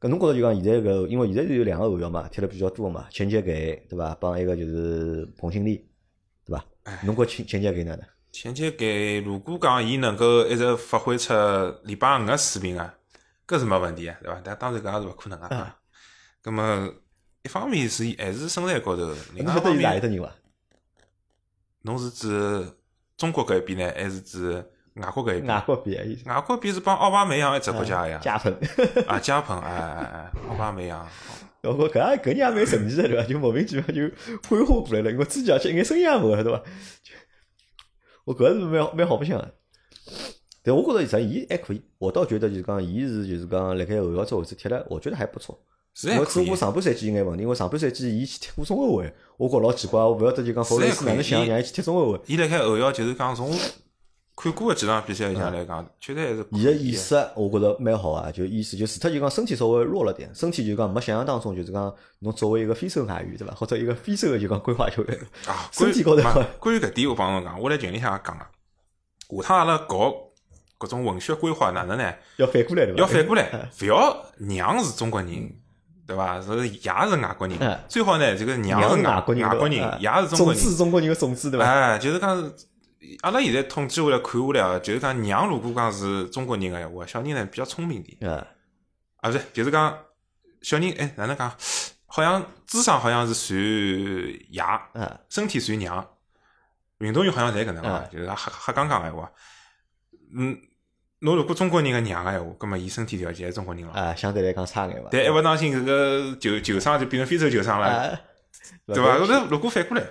[0.00, 4.14] 搿侬觉着就讲现在搿，因为现在是有两个后腰嘛，踢了比较多嘛，钱杰给对伐？
[4.16, 5.88] 帮一个就是彭新力，
[6.44, 6.64] 对伐？
[7.04, 8.06] 侬觉着钱钱杰给哪能？
[8.32, 11.32] 钱杰给如果讲伊能够一直发挥出
[11.84, 12.94] 礼拜五个水平啊，
[13.46, 14.40] 搿是没问题啊，对伐？
[14.44, 15.78] 但当然搿也是勿可能啊啊。
[16.42, 16.92] 葛么
[17.42, 20.32] 一方面是还是身材高头，另外一方面哪里搭人伐？
[21.82, 22.68] 侬是指
[23.16, 24.64] 中国搿一边呢，还是指
[24.96, 25.46] 外国搿一边？
[25.46, 28.52] 外国比伊外国边是帮奥巴梅扬一只国家呀，加蓬。
[29.06, 31.06] 啊，加蓬，哎哎哎，奥巴梅扬，
[31.62, 33.22] 我觉搿也搿人也蛮神奇的，对伐？
[33.24, 34.08] 就莫名其妙就
[34.48, 36.62] 规划过来了，因为之前而且一眼声音也没，对伐？
[38.24, 39.54] 我搿是蛮蛮好白相个。
[40.62, 45.56] 但我觉着实伊还可以，我倒觉得就是讲，伊是就是讲，辣盖后腰这位置踢了，我觉得还不错。
[45.94, 46.56] 是还可以我只不过。
[46.56, 52.20] 上半赛季有眼问题，因为上半赛季伊去踢过中后卫，我觉老奇怪，我勿晓得就讲弗雷斯哪能想让伊去踢中后卫。
[52.26, 53.50] 伊辣盖后腰就是讲从
[54.36, 56.70] 看过的几场比赛里向来讲，确实还是可伊个。
[56.72, 68.46] 意识我觉着蛮好啊，就意思就除脱就讲身体稍微弱了点，身体就讲没想象当中就是讲侬作为一个非洲外援对伐，或者一个非洲的就讲规划球员，啊， 身体高头关于关于搿点，我帮侬讲，我辣群里向也讲了，
[69.42, 70.14] 下趟阿拉搞
[70.78, 72.12] 搿种混血规划哪能呢？
[72.36, 73.00] 要反过来对 伐？
[73.00, 75.50] 要反过来，勿要娘是中国人，
[76.06, 76.38] 对伐？
[76.42, 80.54] 是爷是外国人嗯，最好呢，这个娘娘是外国人，外国人，爷是中国人。
[80.54, 81.64] 种子是中国人的种子对伐？
[81.64, 82.52] 哎，就是讲，
[83.22, 88.16] 阿拉现在统计下来看下来啊，就是讲娘如果讲是中国人个闲话，小人呢比较聪明点。
[88.20, 88.36] 嗯，
[89.18, 89.96] 啊，不是，就是讲
[90.62, 91.52] 小人，哎，哪能讲？
[92.08, 93.58] 好像智商好像是算
[94.50, 94.62] 爷，
[94.94, 96.08] 嗯，身体算娘。
[96.98, 99.30] 运动员好像侪搿能啊嗯，就是瞎瞎讲讲闲话。
[100.34, 100.58] 嗯，
[101.18, 103.92] 侬如果中国人个娘个闲话，葛末伊身体条件还是中国人了。
[103.92, 105.08] 啊，相对来讲差眼伐？
[105.12, 108.20] 但一勿当心搿个球球商就变成非洲球商了，啊，
[108.86, 109.18] 对伐？
[109.18, 110.02] 搿个如果反过来，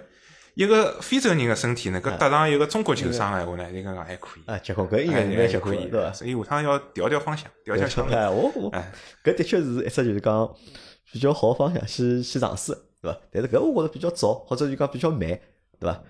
[0.56, 4.44] 一个非洲人个身体能够搭上一个中国球商个闲话呢，应该讲还可以。
[4.50, 6.14] 啊，结棍搿应该哎是蛮结棍的，可以对伐？
[6.14, 8.08] 所以下趟要调调方向，调调枪。
[8.08, 8.92] 哎，我我哎，
[9.24, 10.56] 搿的确是一只就是讲
[11.12, 13.20] 比较好的方向去去尝试，对伐？
[13.32, 15.20] 但是搿我觉着比较早，或者就讲比较慢，
[15.78, 16.02] 对伐？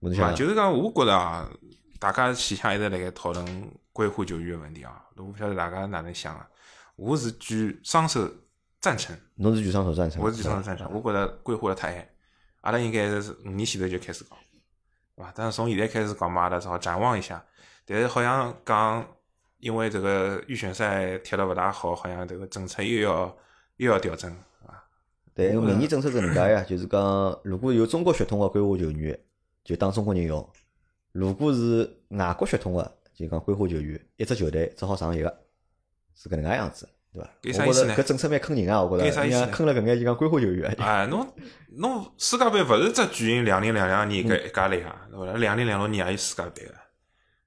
[0.00, 1.50] 我就就是讲，我觉着啊，
[1.98, 6.48] 大家线下一直辣盖讨论规划球员个问题啊，我勿晓得大家哪能想啊。
[6.96, 8.26] 我是举双手
[8.80, 10.90] 赞成，侬是举双手赞成，我是举双手赞成。
[10.90, 12.08] 我觉着规划了太晚，
[12.60, 14.38] 阿拉应该是五年前头就开始讲，
[15.16, 15.32] 对伐？
[15.34, 17.44] 但是从现在开始讲嘛，阿拉只好展望一下。
[17.86, 19.06] 但是好像讲，
[19.58, 23.36] 因为这个预选赛踢了勿大好，好像这个政策又要
[23.76, 24.84] 又要调整，对伐？
[25.34, 29.18] 对，因为明年政策是搿能介呀， 就是讲如果有中国血统个规划球员，
[29.64, 30.42] 就当中国人用；
[31.12, 35.44] 如果是外国血统个，就讲规划球员，一只球队只好上一个，
[36.14, 37.30] 是搿能介样子，对伐？
[37.42, 41.26] 搿啥意思呢我觉着搿政策蛮坑人啊，我觉着，搿啥意思呢坑了搿眼就讲规划球员，啊，侬
[41.76, 45.38] 侬世界杯勿是只举行两零两两年搿一家类啊，对伐？
[45.38, 46.74] 两零两六年也有世界杯个。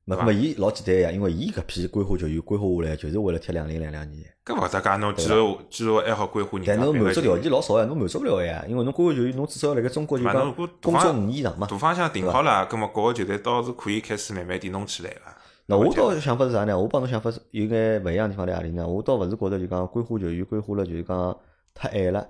[0.05, 4.21] 那么伊老简单呀，因为伊搿批规划球员规划下来，就是为了踢两零两两年。
[4.43, 6.97] 搿勿搭界，侬肌肉肌肉还好规划人家但侬。
[7.01, 11.65] 满足条件老少呀，侬满足勿了呀，因为侬规划球员，侬至少要辣盖中国就讲嘛侬如果工作五年以上嘛。
[11.65, 15.21] 大方向定好了，葛末各个球队倒是可以开始慢慢点弄起来个。
[15.65, 16.77] 那我倒想法是啥呢？
[16.77, 18.87] 我帮侬想法是有眼勿一样的地方在何里呢？
[18.87, 21.37] 我倒勿是觉着就讲规划球员规划了就是讲
[21.73, 22.27] 太晚了，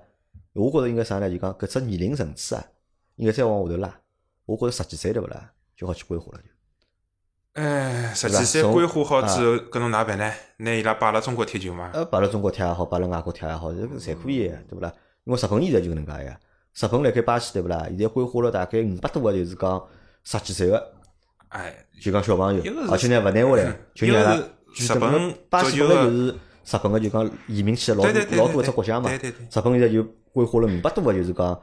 [0.52, 1.28] 我觉着应该啥呢？
[1.28, 2.64] 就讲搿只年龄层次啊，
[3.16, 4.00] 应该再往下头拉。
[4.46, 7.60] 我觉着十几岁对勿啦，就好去规划了就。
[7.60, 10.32] 哎，十几岁规划好之后，搿侬哪办呢？
[10.58, 11.90] 拿伊拉摆辣中国踢球嘛？
[11.92, 14.92] 呃，摆辣中国踢也好，摆辣外国踢也好，这个侪可以的，对勿啦？
[15.24, 16.38] 因为日本现在就搿能介呀。
[16.74, 17.84] 日本辣盖巴西对勿啦？
[17.88, 19.84] 现在规划了大概五百多个，就是讲
[20.24, 20.92] 十几岁个，
[21.54, 24.34] 哎，就讲小朋友而且呢勿拿回来，就让伊拉
[24.74, 28.04] 日本巴西本来就是日本个就讲移民去的老
[28.36, 29.08] 老多一只国家嘛。
[29.08, 29.32] 日
[29.62, 30.02] 本现在就
[30.32, 31.60] 规划了五百多个，就是讲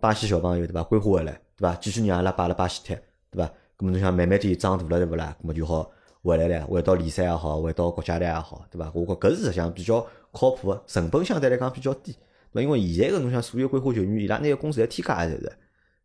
[0.00, 0.82] 巴西小朋友对伐？
[0.84, 1.74] 规划回来对伐？
[1.74, 2.96] 继续让阿拉摆辣巴西踢
[3.30, 3.44] 对伐？
[3.76, 5.36] 咁么侬想慢慢点长大了对勿啦？
[5.42, 5.90] 咁么就好
[6.22, 8.90] 回来了，回到联赛也好，回到国家队也好，对伐？
[8.94, 12.16] 我觉搿是实际上比较靠谱个，成本相对来讲比较低。
[12.52, 12.62] 对伐？
[12.62, 15.40] 因为现在个侬想所有规划球员，伊拉拿个工资侪天价个，侪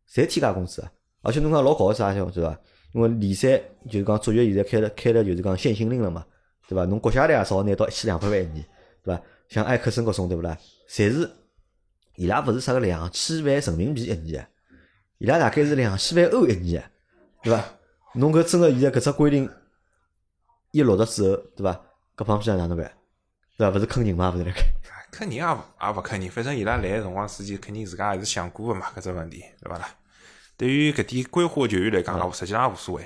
[0.06, 0.92] 是，侪天价工资啊！
[1.22, 2.58] 而且侬讲老搞个啥晓得伐？
[2.92, 6.24] 因为联赛就是讲足协现在开了开了就是讲限薪令了嘛，
[6.68, 6.84] 对伐？
[6.84, 8.64] 侬国家队也少拿到一千两百万一年，
[9.02, 9.22] 对伐？
[9.48, 10.56] 像埃克森搿种对勿啦？
[10.88, 11.30] 侪是
[12.16, 14.46] 伊拉勿是啥个两千万人民币一年，
[15.18, 16.82] 伊拉大概是两千万欧一年，
[17.42, 17.64] 对伐？
[18.14, 19.48] 侬搿真个现在搿只规定
[20.70, 21.80] 一落实之后，对伐？
[22.16, 22.92] 搿方面哪能办？
[23.56, 23.76] 对伐？
[23.76, 24.30] 勿是坑人嘛？
[24.30, 24.60] 勿是辣盖？
[25.12, 29.88] 坑人也勿也勿坑人，反正伊拉来个辰光之前，肯定自家也是想过个嘛，搿只问题，对伐啦？
[30.62, 33.02] 对于搿点规划球员来讲，嗯实际上也无所谓。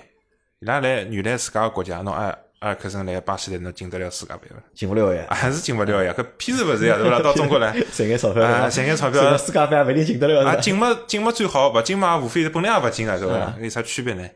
[0.59, 2.27] 伊拉来原来自家个国家，侬埃
[2.59, 4.57] 埃尔克森来巴西来，侬进得了世界杯伐？
[4.75, 6.15] 进勿了呀，还是进勿了呀？
[6.15, 6.99] 搿屁事勿是呀？
[6.99, 7.19] 对勿啦？
[7.21, 14.29] 到中国来， 赚眼钞票，啊赚眼钞票世界杯也勿一定进得了，啊，进么进么最好，勿进嘛，无非是本来也勿进啊，对伐有啥区别呢？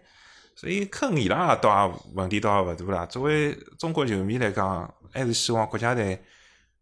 [0.57, 3.05] 所以坑伊拉倒也问题倒也勿大啦。
[3.05, 6.19] 作为中国球迷来讲，还是希望国家队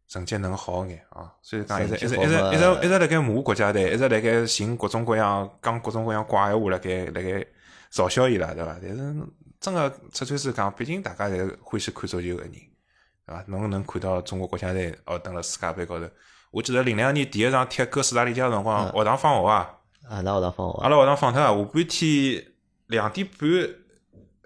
[0.08, 1.32] 成绩能好眼啊。
[1.42, 7.46] 所以讲一直一直一直一直一直辣盖骂国家队，一直辣盖寻各种各样讲各种各样怪闲话辣盖辣盖
[7.92, 8.76] 嘲笑伊拉，对伐？
[8.80, 9.14] 但是
[9.60, 13.44] 真个出穿是讲，毕竟大家侪是欢喜看足球个人，对伐？
[13.46, 16.06] 侬能看到中国国家队哦，登了世界杯高头。
[16.50, 19.70] 我记得零两年第一场踢哥斯达黎加个辰光，学堂放学啊，
[20.08, 22.44] 阿拉学堂放学阿拉学堂放脱啊，下半天
[22.86, 23.50] 两点半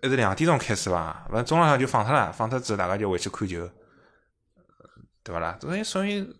[0.02, 1.24] 还是两点钟开始伐？
[1.28, 3.68] 反正中浪向就放脱了，放脱之后大家就回去看球，
[5.22, 5.58] 对勿啦？
[5.60, 6.36] 所以所以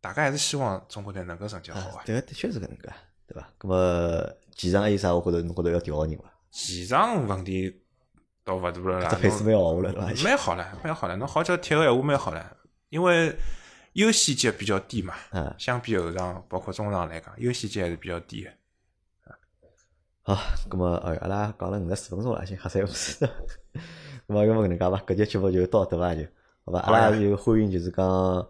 [0.00, 2.02] 大家还是希望中国队能够成绩好啊。
[2.04, 2.92] 这个的确是搿能介，
[3.26, 3.48] 对伐？
[3.58, 5.14] 咁么前场还有啥？
[5.14, 6.24] 我觉着侬觉着要调个人伐？
[6.50, 7.82] 前场问题
[8.44, 10.24] 倒勿大了啦，这配置蛮好了，对伐？
[10.24, 11.16] 蛮好了，蛮好了。
[11.16, 12.56] 侬好叫踢个闲话蛮好了，
[12.88, 13.36] 因为
[13.92, 15.14] 优先级比较低嘛。
[15.32, 18.50] 嗯，相比后场包括中场来讲，优先级还是比较低个。
[20.22, 20.34] 好，
[20.68, 23.26] 咁么，哎，阿拉讲了五十四分钟了，已经瞎三胡四。
[24.28, 24.96] 咁么，要么搿能介伐？
[25.06, 26.14] 搿节节目就到迭伐？
[26.14, 26.22] 就
[26.78, 26.98] 好吧？
[26.98, 28.46] 阿拉就欢迎就是讲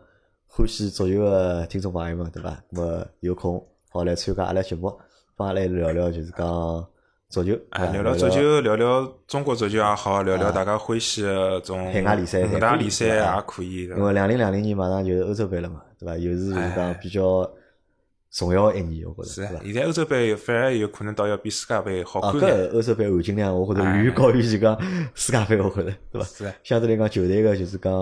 [0.46, 2.50] 欢喜足球个听众朋友们，对伐？
[2.70, 4.92] 咁么有空好来参加阿拉节目，
[5.36, 6.86] 帮阿拉聊聊就是讲
[7.30, 13.84] 足球，哎，聊聊聊足球，聊聊中国足球也好，聊聊大家欢喜的种海外联赛五大联赛也可以。
[13.84, 16.18] 因为两零两零年马上就是欧洲杯了嘛，对伐？
[16.18, 17.50] 又是就是讲比较
[18.30, 19.64] 重要个一年，我觉是着，对伐？
[19.64, 22.56] 现在欧洲杯反而有可能倒要比世界杯好啊，看眼。
[22.56, 24.80] 搿欧洲杯含金量，我觉着远远高于就讲
[25.14, 26.24] 世界杯，我觉着，对伐？
[26.24, 27.92] 是，相对来讲，球队个就是讲，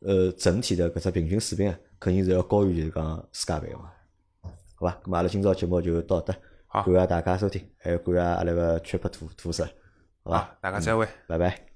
[0.00, 3.90] 呃，整体的搿只平均水平啊，肯定是要高于就是讲世界杯个嘛，
[4.74, 4.98] 好吧？
[5.04, 6.32] 咁阿拉今朝节目就到这，
[6.66, 9.64] 好感谢大家收听，还有感谢阿拉个 Trip 土土色，
[10.22, 10.38] 好伐？
[10.38, 11.06] 好，大家再会。
[11.26, 11.67] 拜拜。